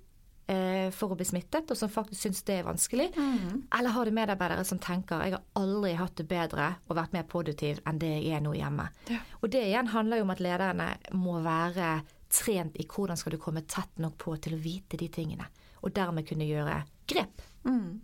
eh, 0.48 0.88
for 0.96 1.12
å 1.12 1.18
bli 1.20 1.28
smittet, 1.28 1.72
og 1.72 1.78
som 1.78 1.92
faktisk 1.92 2.28
syns 2.28 2.44
det 2.48 2.60
er 2.60 2.68
vanskelig? 2.68 3.10
Mm. 3.18 3.66
Eller 3.80 3.96
har 3.96 4.08
du 4.08 4.16
medarbeidere 4.16 4.66
som 4.68 4.80
tenker 4.82 5.26
jeg 5.26 5.36
har 5.36 5.46
aldri 5.60 5.94
hatt 6.00 6.16
det 6.20 6.28
bedre 6.32 6.74
og 6.88 6.98
vært 6.98 7.16
mer 7.18 7.28
produktiv 7.30 7.82
enn 7.86 8.02
det 8.02 8.14
jeg 8.18 8.38
er 8.38 8.46
nå 8.46 8.56
hjemme? 8.58 8.88
Ja. 9.12 9.22
Og 9.42 9.52
det 9.54 9.66
igjen 9.68 9.92
handler 9.94 10.22
jo 10.22 10.28
om 10.28 10.36
at 10.36 10.44
lederne 10.44 10.94
må 11.18 11.40
være 11.46 11.94
trent 12.32 12.78
i 12.80 12.88
hvordan 12.88 13.20
skal 13.20 13.36
du 13.36 13.42
komme 13.44 13.66
tett 13.68 14.00
nok 14.00 14.16
på 14.22 14.38
til 14.40 14.56
å 14.56 14.62
vite 14.64 15.00
de 15.00 15.12
tingene, 15.12 15.50
og 15.84 15.92
dermed 15.96 16.28
kunne 16.30 16.48
gjøre 16.48 16.80
grep. 17.12 17.44
Mm. 17.68 18.00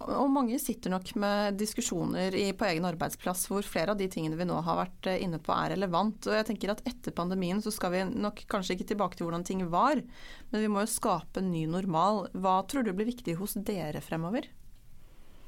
Og 0.00 0.30
mange 0.32 0.56
sitter 0.56 0.92
nok 0.94 1.10
med 1.20 1.58
diskusjoner 1.60 2.32
i, 2.32 2.46
på 2.56 2.64
egen 2.70 2.86
arbeidsplass 2.88 3.44
hvor 3.50 3.66
flere 3.66 3.92
av 3.92 3.98
de 4.00 4.06
tingene 4.08 4.38
vi 4.38 4.46
nå 4.48 4.56
har 4.64 4.78
vært 4.78 5.08
eh, 5.12 5.18
inne 5.26 5.40
på 5.42 5.52
er 5.52 5.74
relevant. 5.74 6.24
Og 6.24 6.36
jeg 6.38 6.46
tenker 6.48 6.72
at 6.72 6.80
etter 6.88 7.12
pandemien 7.16 7.60
så 7.60 7.72
skal 7.74 7.92
vi 7.92 8.04
nok 8.08 8.40
kanskje 8.50 8.78
ikke 8.78 8.88
tilbake 8.94 9.18
til 9.18 9.28
hvordan 9.28 9.44
ting 9.44 9.66
var, 9.72 10.00
men 10.50 10.64
vi 10.64 10.70
må 10.72 10.86
jo 10.86 10.92
skape 10.94 11.42
en 11.42 11.52
ny 11.52 11.66
normal. 11.68 12.30
Hva 12.32 12.62
tror 12.70 12.86
du 12.86 12.94
blir 12.96 13.10
viktig 13.10 13.36
hos 13.42 13.58
dere 13.60 14.00
fremover? 14.04 14.48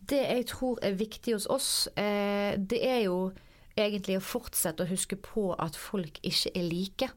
Det 0.03 0.21
jeg 0.21 0.45
tror 0.51 0.83
er 0.85 1.01
viktig 1.01 1.39
hos 1.39 1.49
oss, 1.49 1.73
eh, 1.97 2.53
det 2.59 2.83
er 2.85 3.07
jo 3.07 3.33
egentlig 3.79 4.19
å 4.19 4.27
fortsette 4.27 4.85
å 4.85 4.91
huske 4.91 5.17
på 5.17 5.53
at 5.57 5.79
folk 5.79 6.21
ikke 6.21 6.53
er 6.53 6.69
like. 6.69 7.09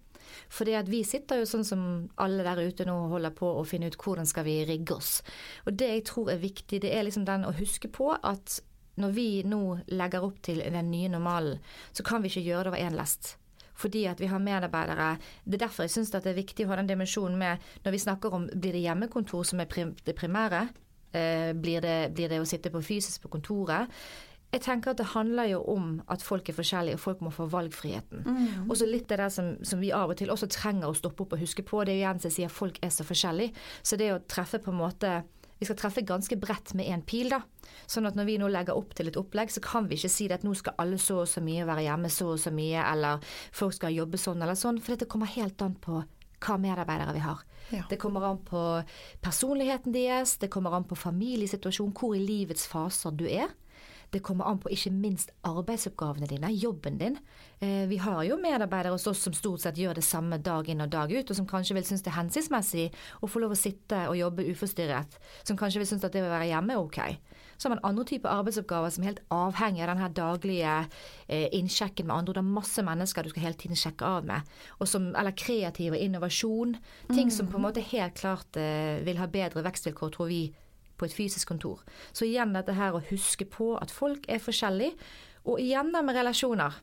For 0.49 0.69
vi 0.89 1.01
sitter 1.07 1.41
jo 1.41 1.49
sånn 1.49 1.65
som 1.67 1.81
alle 2.21 2.45
der 2.45 2.63
ute 2.65 2.85
nå 2.87 2.95
holder 3.11 3.33
på 3.35 3.49
å 3.59 3.65
finne 3.67 3.89
ut 3.91 3.97
hvordan 3.99 4.27
skal 4.29 4.47
vi 4.47 4.59
rigge 4.67 4.97
oss. 4.97 5.21
Og 5.65 5.73
det 5.73 5.89
jeg 5.91 6.05
tror 6.11 6.31
er 6.33 6.43
viktig, 6.43 6.81
det 6.81 6.93
er 6.93 7.07
liksom 7.07 7.25
den 7.27 7.47
å 7.47 7.55
huske 7.55 7.91
på 7.91 8.11
at 8.15 8.59
når 9.01 9.11
vi 9.11 9.29
nå 9.43 9.63
legger 9.91 10.23
opp 10.23 10.37
til 10.45 10.61
den 10.63 10.91
nye 10.91 11.09
normalen, 11.11 11.59
så 11.91 12.03
kan 12.03 12.23
vi 12.23 12.31
ikke 12.31 12.45
gjøre 12.45 12.69
det 12.69 12.73
over 12.75 12.85
én 12.85 12.95
lest 12.99 13.35
fordi 13.75 14.05
at 14.07 14.21
vi 14.23 14.29
har 14.31 14.39
medarbeidere. 14.39 15.17
Det 15.43 15.57
er 15.57 15.65
derfor 15.65 15.83
jeg 15.83 15.91
syns 15.97 16.13
det 16.13 16.21
er 16.31 16.37
viktig 16.37 16.63
å 16.65 16.69
ha 16.71 16.77
den 16.79 16.87
dimensjonen 16.87 17.37
med 17.39 17.63
når 17.83 17.91
vi 17.91 18.03
snakker 18.05 18.37
om 18.37 18.47
blir 18.47 18.71
det 18.71 18.85
hjemmekontor 18.85 19.43
som 19.43 19.59
er 19.59 19.67
det 20.05 20.15
primære. 20.15 20.61
Eh, 21.11 21.51
blir 21.53 21.83
det, 21.83 22.13
blir 22.15 22.31
det 22.31 22.39
å 22.39 22.47
sitte 22.47 22.71
på 22.71 22.83
fysisk 22.83 23.25
på 23.25 23.33
kontoret? 23.35 23.91
Jeg 24.53 24.61
tenker 24.63 24.93
at 24.93 24.99
det 25.01 25.09
handler 25.11 25.49
jo 25.49 25.61
om 25.73 25.87
at 26.11 26.23
folk 26.23 26.47
er 26.49 26.55
forskjellige, 26.55 26.95
og 26.95 27.03
folk 27.03 27.23
må 27.25 27.31
få 27.33 27.47
valgfriheten. 27.51 28.23
Mm. 28.23 28.69
Og 28.69 28.77
så 28.79 28.87
litt 28.87 29.11
av 29.11 29.25
det 29.25 29.31
som, 29.35 29.49
som, 29.67 29.81
vi 29.83 29.91
av 29.91 30.13
og 30.13 30.19
til 30.19 30.31
også 30.31 30.47
trenger 30.51 30.87
å 30.87 30.95
stoppe 30.95 31.25
opp 31.25 31.35
og 31.35 31.41
huske 31.43 31.65
på, 31.65 31.83
det 31.83 31.95
er 31.95 32.03
igjen 32.03 32.21
som 32.21 32.31
jeg 32.31 32.37
sier 32.37 32.53
folk 32.53 32.79
er 32.85 32.93
så 32.93 33.03
forskjellige. 33.07 33.65
Så 33.83 33.99
det 33.99 34.13
å 34.13 34.21
treffe 34.23 34.61
på 34.63 34.71
en 34.71 34.79
måte 34.79 35.17
vi 35.55 35.67
skal 35.67 35.77
treffe 35.79 36.03
ganske 36.03 36.35
bredt 36.35 36.73
med 36.75 36.89
én 36.91 37.03
pil, 37.07 37.29
da. 37.31 37.39
Sånn 37.87 38.07
at 38.09 38.17
når 38.17 38.27
vi 38.27 38.33
nå 38.41 38.49
legger 38.51 38.75
opp 38.75 38.91
til 38.97 39.07
et 39.07 39.19
opplegg, 39.19 39.53
så 39.53 39.63
kan 39.63 39.87
vi 39.87 39.95
ikke 39.95 40.11
si 40.11 40.27
at 40.33 40.43
nå 40.43 40.51
skal 40.57 40.75
alle 40.83 40.99
så 40.99 41.21
og 41.23 41.29
så 41.31 41.43
mye 41.43 41.67
være 41.67 41.85
hjemme 41.85 42.11
så 42.11 42.33
og 42.33 42.41
så 42.43 42.51
mye, 42.55 42.81
eller 42.83 43.23
folk 43.55 43.75
skal 43.77 43.95
jobbe 43.95 44.19
sånn 44.19 44.43
eller 44.43 44.59
sånn, 44.59 44.81
for 44.83 44.95
dette 44.95 45.07
kommer 45.11 45.31
helt 45.31 45.63
an 45.63 45.77
på 45.79 46.01
hva 46.45 46.57
medarbeidere 46.61 47.15
vi 47.15 47.23
har. 47.23 47.43
Ja. 47.71 47.85
Det 47.89 47.97
kommer 48.01 48.27
an 48.27 48.41
på 48.45 48.61
personligheten 49.23 49.95
deres, 49.95 50.35
det 50.41 50.51
kommer 50.53 50.75
an 50.75 50.85
på 50.87 50.97
familiesituasjonen, 50.99 51.95
hvor 51.95 52.17
i 52.17 52.21
livets 52.21 52.67
faser 52.69 53.15
du 53.15 53.25
er. 53.29 53.47
Det 54.13 54.21
kommer 54.25 54.47
an 54.49 54.59
på 54.61 54.71
ikke 54.73 54.91
minst 54.93 55.31
arbeidsoppgavene 55.47 56.29
dine, 56.29 56.51
jobben 56.53 56.99
din. 56.99 57.17
Eh, 57.59 57.85
vi 57.89 57.97
har 58.01 58.23
jo 58.27 58.37
medarbeidere 58.41 58.93
hos 58.95 59.07
oss 59.07 59.23
som 59.25 59.35
stort 59.35 59.63
sett 59.63 59.79
gjør 59.79 59.97
det 59.97 60.05
samme 60.05 60.39
dag 60.43 60.67
inn 60.69 60.83
og 60.85 60.91
dag 60.93 61.11
ut, 61.11 61.29
og 61.29 61.37
som 61.37 61.47
kanskje 61.49 61.77
vil 61.77 61.87
synes 61.87 62.05
det 62.05 62.13
er 62.13 62.19
hensiktsmessig 62.19 62.85
å 63.21 63.29
få 63.29 63.43
lov 63.43 63.55
å 63.55 63.59
sitte 63.59 64.05
og 64.09 64.17
jobbe 64.19 64.47
uforstyrret. 64.51 65.19
Som 65.43 65.59
kanskje 65.59 65.81
vil 65.81 65.89
synes 65.89 66.05
at 66.07 66.15
det 66.15 66.23
å 66.25 66.31
være 66.31 66.49
hjemme 66.51 66.75
er 66.75 66.83
ok. 66.83 67.01
Så 67.57 67.69
har 67.69 67.75
man 67.75 67.85
andre 67.87 68.05
typer 68.09 68.33
arbeidsoppgaver 68.33 68.91
som 68.91 69.03
er 69.03 69.13
helt 69.13 69.23
avhengig 69.31 69.85
av 69.85 69.93
den 69.93 70.17
daglige 70.17 70.75
eh, 71.27 71.47
innsjekken 71.55 72.09
med 72.09 72.17
andre. 72.17 72.35
Det 72.35 72.43
er 72.43 72.55
masse 72.57 72.83
mennesker 72.83 73.23
du 73.23 73.31
skal 73.31 73.47
hele 73.47 73.59
tiden 73.59 73.79
sjekke 73.79 74.09
av 74.17 74.27
med. 74.27 74.53
Som, 74.83 75.13
eller 75.15 75.35
kreativ 75.37 75.95
og 75.95 76.03
innovasjon. 76.03 76.75
Ting 77.13 77.31
mm. 77.31 77.35
som 77.37 77.49
på 77.51 77.59
en 77.59 77.67
måte 77.67 77.83
helt 77.93 78.19
klart 78.19 78.59
eh, 78.59 78.99
vil 79.07 79.21
ha 79.21 79.29
bedre 79.31 79.63
vekstvilkår, 79.65 80.15
tror 80.15 80.31
vi 80.31 80.43
på 80.97 81.07
et 81.07 81.15
fysisk 81.15 81.51
kontor. 81.51 81.83
Så 82.13 82.27
igjen 82.27 82.55
dette 82.55 82.75
her 82.77 82.95
å 82.95 83.03
huske 83.11 83.47
på 83.49 83.73
at 83.79 83.93
folk 83.93 84.27
er 84.31 84.43
forskjellige, 84.43 84.95
og 85.45 85.61
igjen 85.61 85.91
det 85.93 86.03
med 86.05 86.17
relasjoner. 86.17 86.77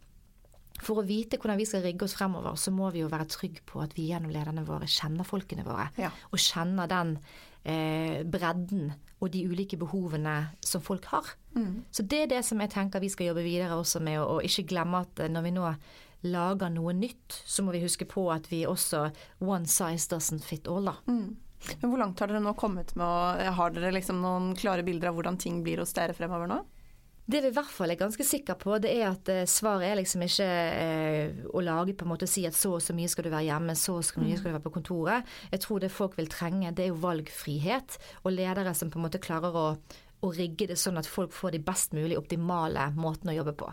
For 0.82 0.98
å 0.98 1.06
vite 1.06 1.38
hvordan 1.38 1.60
vi 1.60 1.66
skal 1.68 1.84
rigge 1.84 2.06
oss 2.06 2.16
fremover, 2.16 2.56
så 2.58 2.72
må 2.74 2.88
vi 2.94 3.02
jo 3.02 3.10
være 3.12 3.28
trygge 3.30 3.62
på 3.68 3.82
at 3.82 3.94
vi 3.96 4.08
gjennom 4.10 4.32
lederne 4.34 4.64
våre 4.66 4.88
kjenner 4.90 5.26
folkene 5.26 5.66
våre. 5.66 5.88
Ja. 6.00 6.10
Og 6.32 6.40
kjenner 6.42 6.90
den 6.90 7.16
eh, 7.62 8.22
bredden 8.26 8.90
og 9.22 9.30
de 9.34 9.44
ulike 9.46 9.78
behovene 9.78 10.36
som 10.64 10.82
folk 10.82 11.06
har. 11.12 11.34
Mm. 11.54 11.84
Så 11.94 12.06
det 12.08 12.24
er 12.24 12.32
det 12.32 12.40
som 12.46 12.62
jeg 12.62 12.72
tenker 12.74 13.02
vi 13.02 13.12
skal 13.12 13.30
jobbe 13.30 13.44
videre 13.46 13.78
også 13.78 14.02
med, 14.02 14.18
og, 14.22 14.42
ikke 14.46 14.66
glemme 14.72 15.04
at 15.04 15.22
eh, 15.22 15.30
når 15.30 15.46
vi 15.46 15.54
nå 15.58 15.68
lager 16.22 16.70
noe 16.70 16.94
nytt, 16.94 17.34
så 17.46 17.64
må 17.66 17.74
vi 17.74 17.82
huske 17.82 18.06
på 18.06 18.28
at 18.30 18.46
vi 18.50 18.62
også 18.66 19.08
One 19.42 19.66
size 19.66 20.10
doesn't 20.10 20.46
fit 20.46 20.68
all, 20.70 20.86
da. 20.90 20.98
Mm. 21.10 21.36
Men 21.80 21.90
Hvor 21.90 22.00
langt 22.00 22.20
har 22.20 22.30
dere 22.30 22.42
nå 22.42 22.54
kommet 22.58 22.94
med 22.98 23.06
å 23.06 23.52
Har 23.58 23.74
dere 23.74 23.94
liksom 23.94 24.22
noen 24.22 24.52
klare 24.58 24.84
bilder 24.86 25.10
av 25.10 25.18
hvordan 25.18 25.38
ting 25.40 25.62
blir 25.64 25.82
hos 25.82 25.94
dere 25.96 26.16
fremover 26.16 26.50
nå? 26.50 26.62
Det 27.22 27.38
vi 27.38 27.52
i 27.52 27.54
hvert 27.54 27.70
fall 27.70 27.92
er 27.92 28.00
ganske 28.00 28.24
sikre 28.26 28.56
på, 28.58 28.74
det 28.82 28.90
er 28.98 29.04
at 29.12 29.28
eh, 29.30 29.44
svaret 29.46 29.86
er 29.86 29.98
liksom 30.00 30.24
ikke 30.26 30.46
eh, 30.48 31.36
å 31.54 31.60
lage 31.62 31.94
på 31.94 32.02
en 32.02 32.10
måte 32.10 32.26
å 32.26 32.30
si 32.30 32.42
at 32.48 32.56
så 32.58 32.72
og 32.76 32.82
så 32.82 32.96
mye 32.98 33.10
skal 33.10 33.28
du 33.28 33.30
være 33.30 33.46
hjemme, 33.46 33.76
så 33.78 33.94
og 34.00 34.06
så 34.08 34.18
mye 34.18 34.40
skal 34.40 34.50
du 34.50 34.56
være 34.56 34.64
på 34.64 34.72
kontoret. 34.74 35.28
Jeg 35.52 35.62
tror 35.62 35.84
det 35.84 35.92
folk 35.94 36.16
vil 36.18 36.30
trenge, 36.32 36.72
det 36.74 36.88
er 36.88 36.90
jo 36.90 36.98
valgfrihet, 37.04 38.00
og 38.24 38.34
ledere 38.34 38.74
som 38.74 38.90
på 38.90 38.98
en 38.98 39.06
måte 39.06 39.22
klarer 39.22 39.54
å, 39.54 39.68
å 40.26 40.32
rigge 40.34 40.66
det 40.72 40.80
sånn 40.82 40.98
at 40.98 41.06
folk 41.06 41.30
får 41.36 41.54
de 41.54 41.62
best 41.62 41.94
mulig 41.94 42.18
optimale 42.18 42.90
måtene 42.98 43.36
å 43.36 43.38
jobbe 43.38 43.54
på. 43.62 43.70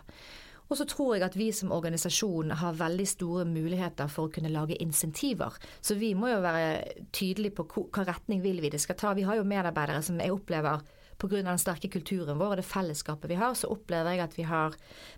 Og 0.70 0.78
så 0.78 0.86
tror 0.86 1.16
jeg 1.16 1.26
at 1.26 1.38
vi 1.38 1.50
som 1.56 1.74
organisasjon 1.74 2.54
har 2.62 2.78
veldig 2.78 3.08
store 3.10 3.46
muligheter 3.50 4.10
for 4.12 4.28
å 4.28 4.34
kunne 4.34 4.52
lage 4.54 4.78
insentiver. 4.84 5.58
Så 5.82 5.98
vi 5.98 6.14
må 6.18 6.30
jo 6.30 6.44
være 6.46 7.10
tydelige 7.16 7.58
på 7.58 7.88
hva 7.90 8.06
retning 8.06 8.44
vil 8.46 8.62
vi 8.62 8.70
det 8.70 8.82
skal 8.84 8.98
ta. 9.00 9.16
Vi 9.18 9.26
har 9.26 9.40
jo 9.40 9.48
medarbeidere 9.50 10.04
som 10.06 10.22
jeg 10.22 10.34
opplever 10.36 10.86
pga. 11.20 11.42
den 11.44 11.60
sterke 11.60 11.90
kulturen 11.92 12.38
vår 12.40 12.54
og 12.54 12.60
det 12.62 12.68
fellesskapet 12.68 13.30
vi 13.30 13.36
har, 13.36 13.54
så 13.58 13.68
opplever 13.74 14.14
jeg 14.14 14.24
at 14.24 14.38
vi 14.38 14.46
har 14.48 14.76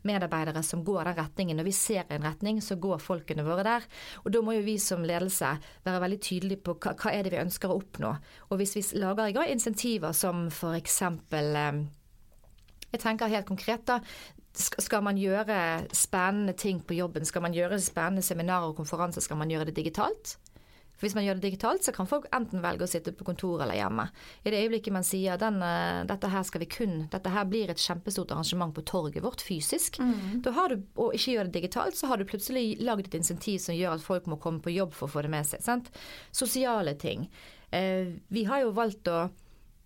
medarbeidere 0.07 0.63
som 0.63 0.83
går 0.83 1.03
den 1.05 1.19
retningen. 1.19 1.57
Når 1.57 1.67
vi 1.67 1.75
ser 1.77 2.05
en 2.09 2.25
retning, 2.25 2.61
så 2.61 2.75
går 2.75 3.03
folkene 3.03 3.45
våre 3.45 3.63
der. 3.67 3.87
Og 4.23 4.31
da 4.33 4.41
må 4.41 4.55
jo 4.57 4.65
vi 4.65 4.77
som 4.81 5.05
ledelse 5.05 5.53
være 5.85 6.01
veldig 6.01 6.21
tydelige 6.21 6.63
på 6.65 6.77
hva, 6.79 6.95
hva 6.95 7.13
er 7.13 7.23
det 7.23 7.35
vi 7.35 7.43
ønsker 7.43 7.69
å 7.69 7.77
oppnå. 7.77 8.15
Og 8.49 8.61
hvis 8.61 8.75
vi 8.79 8.85
lager 9.03 9.29
i 9.29 9.35
gang 9.37 9.51
insentiver 9.51 10.15
som 10.17 10.47
eksempel 10.75 11.55
eh, 11.55 11.83
Jeg 12.91 12.99
tenker 12.99 13.31
helt 13.31 13.47
konkret, 13.47 13.85
da. 13.87 14.01
Skal 14.53 15.03
man 15.03 15.19
gjøre 15.19 15.87
spennende 15.95 16.53
ting 16.59 16.81
på 16.83 16.97
jobben, 16.97 17.25
skal 17.25 17.45
man 17.45 17.55
gjøre 17.55 17.79
spennende 17.79 18.23
seminarer 18.25 18.71
og 18.71 18.79
konferanser, 18.81 19.23
skal 19.23 19.39
man 19.39 19.51
gjøre 19.51 19.69
det 19.69 19.77
digitalt? 19.77 20.35
For 21.01 21.07
Hvis 21.07 21.15
man 21.17 21.23
gjør 21.25 21.39
det 21.39 21.47
digitalt, 21.47 21.81
så 21.81 21.91
kan 21.95 22.05
folk 22.05 22.27
enten 22.29 22.61
velge 22.61 22.85
å 22.85 22.89
sitte 22.89 23.09
på 23.17 23.25
kontor 23.25 23.63
eller 23.63 23.73
hjemme. 23.73 24.03
I 24.45 24.51
det 24.53 24.59
øyeblikket 24.61 24.93
man 24.93 25.07
sier 25.07 25.33
at 25.33 25.41
dette 26.11 26.29
her 26.29 26.43
skal 26.45 26.61
vi 26.61 26.67
kun, 26.69 27.07
dette 27.09 27.31
her 27.33 27.47
blir 27.49 27.71
et 27.73 27.81
kjempestort 27.81 28.35
arrangement 28.35 28.75
på 28.75 28.83
torget 28.85 29.25
vårt 29.25 29.41
fysisk, 29.41 29.97
mm. 29.97 30.43
da 30.45 30.53
har 30.59 30.75
du, 30.75 30.83
og 31.01 31.17
ikke 31.17 31.33
gjør 31.33 31.49
det 31.49 31.55
digitalt, 31.55 31.97
så 31.97 32.11
har 32.11 32.21
du 32.21 32.27
plutselig 32.29 32.75
lagd 32.85 33.09
et 33.09 33.17
insentiv 33.17 33.57
som 33.63 33.73
gjør 33.73 33.97
at 33.97 34.05
folk 34.05 34.29
må 34.29 34.37
komme 34.37 34.61
på 34.61 34.75
jobb 34.75 34.93
for 34.93 35.09
å 35.09 35.15
få 35.15 35.25
det 35.25 35.33
med 35.33 35.49
seg. 35.49 35.65
Sant? 35.65 35.89
Sosiale 36.29 36.93
ting. 37.01 37.25
Eh, 37.73 38.13
vi 38.29 38.45
har 38.45 38.61
jo 38.61 38.75
valgt 38.77 39.09
å 39.09 39.23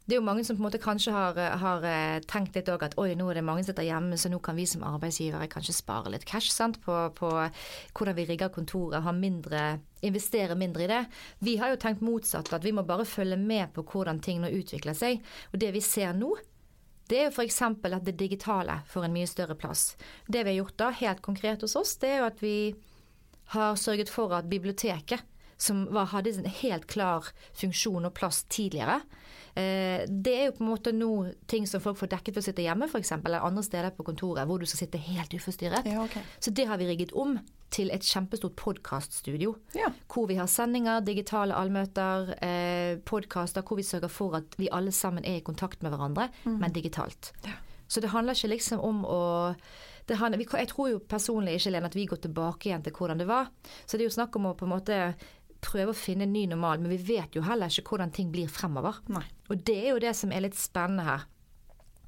det 0.05 0.13
er 0.13 0.19
jo 0.19 0.25
mange 0.25 0.43
som 0.45 0.53
på 0.53 0.61
en 0.61 0.67
måte 0.67 0.81
kanskje 0.81 1.11
har, 1.15 1.37
har 1.57 1.85
eh, 1.89 2.19
tenkt 2.29 2.53
litt 2.53 2.69
òg 2.69 2.83
at 2.85 2.95
oi, 3.01 3.15
nå 3.17 3.25
er 3.31 3.39
det 3.39 3.45
mange 3.45 3.63
som 3.63 3.71
sitter 3.71 3.87
hjemme, 3.87 4.19
så 4.21 4.29
nå 4.29 4.37
kan 4.45 4.57
vi 4.57 4.67
som 4.69 4.83
arbeidsgivere 4.85 5.47
kanskje 5.49 5.73
spare 5.73 6.11
litt 6.13 6.27
cash 6.29 6.51
sant, 6.53 6.77
på, 6.83 6.93
på 7.17 7.31
hvordan 7.31 8.17
vi 8.19 8.27
rigger 8.29 8.53
kontoret, 8.53 9.01
ha 9.01 9.13
mindre, 9.15 9.63
investere 10.05 10.57
mindre 10.59 10.85
i 10.85 10.91
det. 10.93 11.01
Vi 11.41 11.57
har 11.61 11.73
jo 11.73 11.81
tenkt 11.81 12.05
motsatt, 12.05 12.53
at 12.53 12.67
vi 12.67 12.75
må 12.77 12.85
bare 12.85 13.07
følge 13.09 13.39
med 13.41 13.73
på 13.73 13.81
hvordan 13.89 14.21
ting 14.21 14.45
nå 14.45 14.53
utvikler 14.53 14.93
seg. 14.97 15.25
Og 15.51 15.59
det 15.65 15.73
vi 15.73 15.81
ser 15.81 16.13
nå, 16.13 16.35
det 17.09 17.23
er 17.23 17.27
jo 17.31 17.33
f.eks. 17.33 17.61
at 17.65 18.05
det 18.05 18.17
digitale 18.21 18.79
får 18.89 19.09
en 19.09 19.17
mye 19.17 19.29
større 19.29 19.57
plass. 19.57 19.95
Det 20.29 20.45
vi 20.45 20.53
har 20.53 20.61
gjort 20.61 20.79
da, 20.85 20.93
helt 21.01 21.25
konkret 21.25 21.65
hos 21.65 21.77
oss, 21.81 21.97
det 22.01 22.13
er 22.13 22.21
jo 22.21 22.29
at 22.29 22.45
vi 22.45 22.57
har 23.57 23.73
sørget 23.77 24.13
for 24.13 24.37
at 24.37 24.53
biblioteket, 24.53 25.25
som 25.57 25.87
var, 25.95 26.11
hadde 26.13 26.37
en 26.43 26.57
helt 26.61 26.85
klar 26.91 27.33
funksjon 27.57 28.05
og 28.05 28.13
plass 28.13 28.43
tidligere, 28.51 29.01
Eh, 29.01 29.24
det 29.55 30.31
er 30.35 30.49
jo 30.49 30.55
på 30.57 30.65
en 30.65 30.67
måte 30.67 30.91
nå 30.91 31.09
ting 31.47 31.63
som 31.69 31.79
folk 31.79 31.95
får 31.95 32.09
dekket 32.11 32.35
ved 32.35 32.43
å 32.43 32.45
sitte 32.49 32.65
hjemme 32.65 32.89
f.eks., 32.89 33.13
eller 33.15 33.45
andre 33.45 33.63
steder 33.63 33.93
på 33.95 34.03
kontoret 34.03 34.49
hvor 34.49 34.59
du 34.59 34.67
skal 34.67 34.81
sitte 34.83 34.99
helt 34.99 35.31
uforstyrret. 35.31 35.87
Ja, 35.87 36.01
okay. 36.03 36.25
Så 36.43 36.51
det 36.51 36.67
har 36.67 36.81
vi 36.81 36.89
rigget 36.89 37.13
om 37.15 37.37
til 37.75 37.91
et 37.95 38.05
kjempestort 38.05 38.55
podkaststudio. 38.59 39.55
Ja. 39.75 39.91
Hvor 40.11 40.27
vi 40.29 40.37
har 40.39 40.49
sendinger, 40.51 41.03
digitale 41.07 41.55
allmøter, 41.55 42.35
eh, 42.43 42.99
podkaster, 43.07 43.63
hvor 43.63 43.79
vi 43.79 43.87
sørger 43.87 44.11
for 44.11 44.35
at 44.37 44.59
vi 44.59 44.69
alle 44.71 44.91
sammen 44.91 45.25
er 45.25 45.39
i 45.39 45.45
kontakt 45.45 45.83
med 45.83 45.95
hverandre, 45.95 46.29
mm. 46.43 46.59
men 46.59 46.75
digitalt. 46.75 47.33
Ja. 47.45 47.57
Så 47.87 48.01
det 48.01 48.09
handler 48.09 48.33
ikke 48.33 48.55
liksom 48.55 48.79
om 48.79 49.03
å 49.05 49.23
handler, 50.13 50.41
jeg 50.45 50.69
tror 50.69 50.89
jo 50.89 50.99
personlig 50.99 51.55
ikke 51.57 51.71
Lene, 51.73 51.89
at 51.89 51.95
vi 51.97 52.05
går 52.05 52.19
tilbake 52.21 52.69
igjen 52.69 52.83
til 52.85 52.93
hvordan 52.93 53.17
det 53.17 53.27
var. 53.27 53.49
Så 53.85 53.97
det 53.97 54.05
er 54.05 54.09
jo 54.11 54.17
snakk 54.19 54.35
om 54.37 54.51
å 54.51 54.53
på 54.57 54.67
en 54.67 54.73
måte 54.75 54.99
prøve 55.65 55.93
å 55.93 55.97
finne 55.97 56.28
en 56.28 56.36
ny 56.36 56.45
normal, 56.51 56.82
men 56.84 56.93
vi 56.93 57.15
vet 57.15 57.36
jo 57.36 57.43
heller 57.45 57.71
ikke 57.71 57.95
hvordan 57.95 58.13
ting 58.15 58.32
blir 58.34 58.51
fremover. 58.51 59.01
Nei. 59.13 59.25
Og 59.49 59.63
det 59.67 59.80
er 59.82 59.93
jo 59.93 60.04
det 60.04 60.13
som 60.17 60.34
er 60.34 60.45
litt 60.45 60.58
spennende 60.60 61.08
her. 61.08 61.25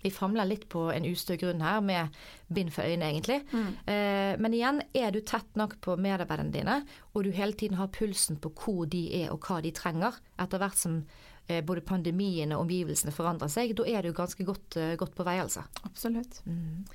Vi 0.04 0.12
famler 0.13 0.46
litt 0.46 0.67
på 0.70 0.86
en 0.93 1.06
ustø 1.10 1.36
grunn 1.41 1.63
her, 1.65 1.82
med 1.82 2.13
bind 2.54 2.72
for 2.74 2.86
øynene, 2.86 3.10
egentlig. 3.12 3.39
Mm. 3.52 3.70
Eh, 3.91 4.34
men 4.39 4.56
igjen, 4.56 4.82
er 4.96 5.12
du 5.12 5.22
tett 5.26 5.58
nok 5.60 5.78
på 5.84 5.98
medarbeiderne 6.00 6.54
dine, 6.54 6.78
og 7.13 7.26
du 7.26 7.32
hele 7.36 7.58
tiden 7.58 7.80
har 7.80 7.91
pulsen 7.93 8.38
på 8.41 8.54
hvor 8.62 8.86
de 8.91 9.08
er 9.24 9.34
og 9.34 9.41
hva 9.48 9.60
de 9.65 9.74
trenger, 9.76 10.20
etter 10.39 10.62
hvert 10.62 10.80
som 10.80 11.00
eh, 11.48 11.63
både 11.65 11.86
pandemien 11.88 12.54
og 12.54 12.67
omgivelsene 12.67 13.15
forandrer 13.15 13.52
seg, 13.52 13.74
da 13.78 13.88
er 13.89 14.06
du 14.06 14.13
ganske 14.15 14.46
godt, 14.48 14.78
eh, 14.78 14.96
godt 15.00 15.17
på 15.17 15.26
vei, 15.28 15.39
altså. 15.41 15.65
Absolutt. 15.89 16.43
Mm. 16.46 16.86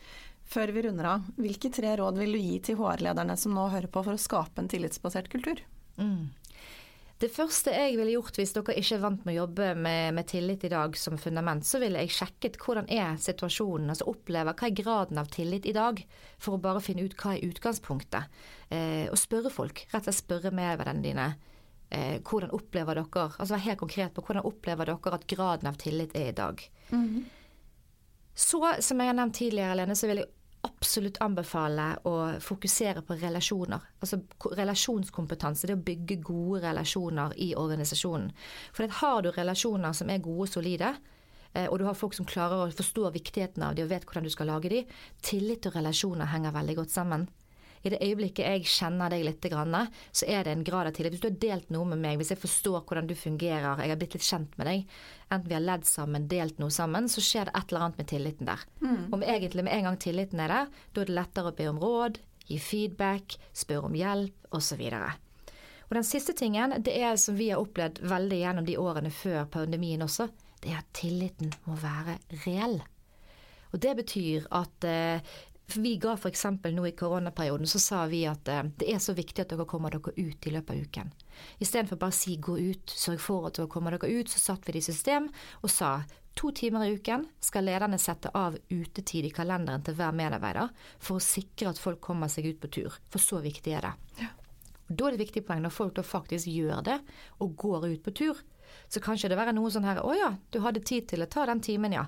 Før 0.53 0.73
vi 0.75 0.83
runder 0.85 1.09
av, 1.15 1.29
hvilke 1.41 1.71
tre 1.73 1.95
råd 1.99 2.19
vil 2.21 2.37
du 2.37 2.41
gi 2.41 2.57
til 2.67 2.79
HR-lederne 2.81 3.37
som 3.41 3.55
nå 3.57 3.69
hører 3.73 3.91
på 3.93 4.03
for 4.05 4.15
å 4.15 4.21
skape 4.21 4.63
en 4.63 4.71
tillitsbasert 4.71 5.31
kultur? 5.33 5.63
Mm. 5.97 6.31
Det 7.23 7.29
første 7.31 7.71
jeg 7.71 7.95
ville 7.95 8.17
gjort 8.17 8.39
hvis 8.41 8.53
dere 8.57 8.75
ikke 8.81 8.97
er 8.97 9.03
vant 9.05 9.21
med 9.23 9.37
å 9.37 9.43
jobbe 9.45 9.67
med, 9.79 10.15
med, 10.17 10.27
tillit 10.27 10.65
i 10.67 10.71
dag 10.73 10.97
som 10.99 11.21
fundament, 11.21 11.63
så 11.63 11.79
ville 11.79 12.01
jeg 12.03 12.15
sjekket 12.17 12.59
hvordan 12.59 12.89
er 12.91 13.15
situasjonen, 13.23 13.93
altså 13.93 14.09
oppleve 14.11 14.55
hva 14.59 14.67
er 14.67 14.75
graden 14.75 15.21
av 15.23 15.31
tillit 15.31 15.69
i 15.71 15.75
dag, 15.77 16.03
for 16.43 16.57
å 16.57 16.63
bare 16.65 16.83
finne 16.83 17.07
ut 17.07 17.15
hva 17.21 17.37
er 17.37 17.47
utgangspunktet. 17.47 18.43
Eh, 18.75 19.07
og 19.07 19.21
spørre 19.21 19.55
folk, 19.55 19.85
rett 19.93 20.01
og 20.03 20.09
slett 20.09 20.19
spørre 20.19 20.55
medvennene 20.57 21.07
dine. 21.07 21.29
Eh, 21.93 22.19
hvordan 22.27 22.55
opplever 22.57 22.99
dere 22.99 23.29
altså 23.29 23.53
Vær 23.55 23.67
helt 23.69 23.83
konkret 23.85 24.15
på 24.17 24.27
hvordan 24.27 24.49
opplever 24.49 24.91
dere 24.91 25.15
at 25.15 25.29
graden 25.31 25.71
av 25.71 25.79
tillit 25.79 26.17
er 26.19 26.33
i 26.33 26.37
dag. 26.43 26.59
Mm 26.91 27.09
-hmm. 27.09 27.25
Så, 28.35 28.77
som 28.81 29.01
jeg 29.01 29.07
har 29.07 29.15
nevnt 29.15 29.35
tidligere, 29.35 29.75
Lene, 29.75 29.97
så 29.97 30.07
vil 30.07 30.17
jeg 30.17 30.27
absolutt 30.67 31.19
anbefale 31.25 31.89
å 32.07 32.15
fokusere 32.43 33.03
på 33.07 33.17
relasjoner. 33.19 33.83
Altså 34.01 34.21
relasjonskompetanse, 34.59 35.67
det 35.67 35.77
å 35.79 35.85
bygge 35.89 36.21
gode 36.23 36.63
relasjoner 36.67 37.35
i 37.43 37.53
organisasjonen. 37.59 38.31
For 38.75 38.99
har 39.01 39.23
du 39.23 39.33
relasjoner 39.35 39.97
som 39.97 40.11
er 40.11 40.23
gode 40.23 40.47
og 40.47 40.53
solide, 40.55 40.95
eh, 41.53 41.67
og 41.67 41.79
du 41.79 41.87
har 41.89 41.99
folk 41.99 42.15
som 42.15 42.29
klarer 42.29 42.63
å 42.67 42.73
forstå 42.73 43.11
viktigheten 43.19 43.63
av 43.67 43.75
de 43.75 43.87
og 43.87 43.91
vet 43.91 44.07
hvordan 44.07 44.29
du 44.29 44.35
skal 44.35 44.53
lage 44.55 44.71
de, 44.71 44.85
tillit 45.23 45.67
og 45.67 45.79
relasjoner 45.81 46.31
henger 46.31 46.55
veldig 46.55 46.79
godt 46.83 46.95
sammen 46.95 47.29
i 47.83 47.91
det 47.91 47.99
øyeblikket 48.03 48.47
jeg 48.47 48.67
kjenner 48.71 49.11
deg 49.11 49.25
litt, 49.27 49.47
så 50.13 50.27
er 50.31 50.45
det 50.45 50.53
en 50.53 50.65
grad 50.67 50.87
av 50.87 50.95
tillit. 50.95 51.17
Hvis 51.17 51.23
du 51.25 51.29
har 51.29 51.41
delt 51.43 51.73
noe 51.75 51.89
med 51.91 52.03
meg, 52.03 52.19
hvis 52.21 52.31
jeg 52.35 52.43
forstår 52.43 52.85
hvordan 52.87 53.09
du 53.11 53.15
fungerer, 53.19 53.83
jeg 53.83 53.91
har 53.91 53.99
blitt 53.99 54.15
litt 54.15 54.27
kjent 54.27 54.55
med 54.59 54.71
deg, 54.71 54.85
enten 55.33 55.49
vi 55.49 55.57
har 55.57 55.65
ledd 55.65 55.89
sammen, 55.89 56.29
delt 56.31 56.63
noe 56.63 56.71
sammen, 56.71 57.11
så 57.11 57.25
skjer 57.25 57.51
det 57.51 57.57
et 57.59 57.73
eller 57.73 57.89
annet 57.89 57.99
med 57.99 58.11
tilliten 58.13 58.53
der. 58.53 58.63
Mm. 58.85 59.01
Og 59.11 59.19
med, 59.19 59.27
egentlig 59.35 59.67
med 59.67 59.75
en 59.79 59.91
gang 59.91 59.99
tilliten 60.05 60.45
er 60.45 60.55
der, 60.55 60.71
da 60.93 61.03
er 61.03 61.11
det 61.11 61.19
lettere 61.19 61.51
å 61.51 61.59
be 61.59 61.69
om 61.73 61.83
råd, 61.83 62.23
gi 62.47 62.61
feedback, 62.63 63.37
spørre 63.57 63.91
om 63.91 63.99
hjelp 63.99 64.55
osv. 64.55 64.87
Og 65.89 65.99
den 65.99 66.07
siste 66.07 66.33
tingen, 66.39 66.79
det 66.85 66.95
er 67.03 67.19
som 67.21 67.37
vi 67.37 67.51
har 67.51 67.61
opplevd 67.63 68.01
veldig 68.09 68.39
gjennom 68.45 68.69
de 68.69 68.79
årene 68.81 69.11
før 69.13 69.45
pandemien 69.53 70.07
også, 70.07 70.31
det 70.63 70.71
er 70.71 70.79
at 70.79 70.93
tilliten 70.95 71.51
må 71.67 71.75
være 71.83 72.21
reell. 72.47 72.79
Og 73.73 73.81
det 73.83 73.93
betyr 73.99 74.47
at 74.53 74.87
eh, 74.87 75.35
for 75.67 75.81
vi 75.81 75.97
ga 75.97 76.13
f.eks. 76.15 76.47
nå 76.65 76.87
i 76.87 76.93
koronaperioden, 76.93 77.67
så 77.67 77.79
sa 77.79 78.07
vi 78.07 78.25
at 78.29 78.49
eh, 78.49 78.65
det 78.79 78.89
er 78.93 78.99
så 79.01 79.15
viktig 79.17 79.45
at 79.45 79.53
dere 79.53 79.67
kommer 79.69 79.95
dere 79.95 80.13
ut 80.17 80.47
i 80.47 80.53
løpet 80.53 80.75
av 80.75 80.83
uken. 80.83 81.13
Istedenfor 81.63 82.01
bare 82.01 82.15
å 82.15 82.19
si 82.19 82.37
gå 82.37 82.59
ut, 82.59 82.93
sørg 82.93 83.23
for 83.23 83.49
at 83.49 83.57
dere 83.61 83.71
kommer 83.73 83.97
dere 83.97 84.11
ut, 84.11 84.33
så 84.33 84.43
satt 84.43 84.67
vi 84.67 84.77
det 84.77 84.83
i 84.83 84.91
system 84.91 85.31
og 85.63 85.73
sa 85.73 85.95
to 86.39 86.51
timer 86.57 86.87
i 86.87 86.95
uken 86.97 87.27
skal 87.45 87.67
lederne 87.69 87.99
sette 88.01 88.33
av 88.37 88.57
utetid 88.73 89.29
i 89.29 89.33
kalenderen 89.35 89.85
til 89.85 89.97
hver 89.99 90.15
medarbeider 90.17 90.71
for 90.99 91.19
å 91.19 91.25
sikre 91.25 91.73
at 91.73 91.81
folk 91.81 92.01
kommer 92.05 92.33
seg 92.33 92.49
ut 92.53 92.63
på 92.63 92.73
tur. 92.73 93.01
For 93.13 93.23
så 93.23 93.43
viktig 93.45 93.77
er 93.77 93.89
det. 93.89 93.93
Ja. 94.25 94.33
Da 94.93 95.09
er 95.09 95.15
det 95.15 95.25
viktig 95.25 95.45
poeng 95.49 95.63
når 95.65 95.73
folk 95.73 95.95
da 95.97 96.05
faktisk 96.05 96.51
gjør 96.53 96.83
det 96.85 96.99
og 97.41 97.55
går 97.61 97.87
ut 97.95 98.03
på 98.05 98.13
tur. 98.17 98.41
Så 98.93 99.01
kanskje 99.05 99.29
det 99.29 99.39
være 99.41 99.55
noe 99.57 99.71
sånn 99.73 99.87
her 99.89 100.01
å 100.05 100.13
ja, 100.17 100.35
du 100.53 100.61
hadde 100.65 100.85
tid 100.85 101.09
til 101.09 101.25
å 101.25 101.29
ta 101.33 101.45
den 101.49 101.61
timen, 101.65 101.97
ja 101.97 102.07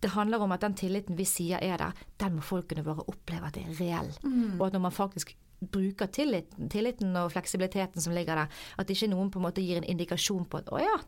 det 0.00 0.12
handler 0.14 0.44
om 0.44 0.52
at 0.54 0.62
den 0.62 0.76
tilliten 0.78 1.18
vi 1.18 1.26
sier 1.26 1.62
er 1.64 1.80
der, 1.80 2.06
den 2.22 2.38
må 2.38 2.44
folkene 2.46 2.84
våre 2.86 3.04
oppleve 3.10 3.48
at 3.48 3.58
det 3.58 3.64
er 3.66 3.78
reell. 3.80 4.10
Mm. 4.22 4.58
Og 4.60 4.68
at 4.68 4.76
når 4.76 4.84
man 4.86 4.94
faktisk 4.94 5.34
bruker 5.58 6.06
tilliten, 6.14 6.68
tilliten, 6.70 7.16
og 7.18 7.32
fleksibiliteten 7.32 8.02
som 8.02 8.14
ligger 8.14 8.38
der, 8.38 8.60
at 8.78 8.90
ikke 8.90 9.08
noen 9.10 9.30
på 9.34 9.40
en 9.40 9.48
måte 9.48 9.64
gir 9.64 9.80
en 9.80 9.88
indikasjon 9.90 10.46
på 10.46 10.60
at 10.60 10.70
'å 10.70 10.78
ja, 10.78 10.98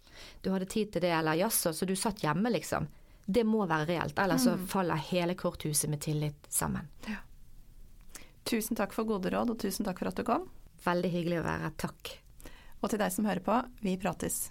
du 0.43 0.51
hadde 0.51 0.67
tid 0.67 0.93
til 0.93 1.03
det', 1.03 1.19
eller 1.19 1.39
'jaså, 1.39 1.73
så 1.73 1.87
du 1.87 1.95
satt 1.95 2.23
hjemme', 2.23 2.51
liksom. 2.51 2.89
Det 3.27 3.45
må 3.47 3.67
være 3.67 3.87
reelt, 3.87 4.19
ellers 4.19 4.47
mm. 4.47 4.59
så 4.59 4.67
faller 4.67 4.97
hele 4.97 5.35
korthuset 5.35 5.91
med 5.91 6.01
tillit 6.01 6.47
sammen. 6.49 6.89
Ja. 7.07 7.23
Tusen 8.45 8.77
takk 8.77 8.93
for 8.93 9.05
gode 9.05 9.31
råd, 9.31 9.51
og 9.51 9.59
tusen 9.59 9.85
takk 9.85 9.99
for 9.99 10.09
at 10.09 10.17
du 10.17 10.25
kom. 10.25 10.49
Veldig 10.85 11.11
hyggelig 11.11 11.41
å 11.41 11.47
være 11.47 11.63
her. 11.63 11.77
Takk. 11.77 12.19
Og 12.81 12.91
til 12.91 12.99
deg 12.99 13.13
som 13.13 13.29
hører 13.29 13.45
på, 13.45 13.63
vi 13.85 13.97
prates. 14.01 14.51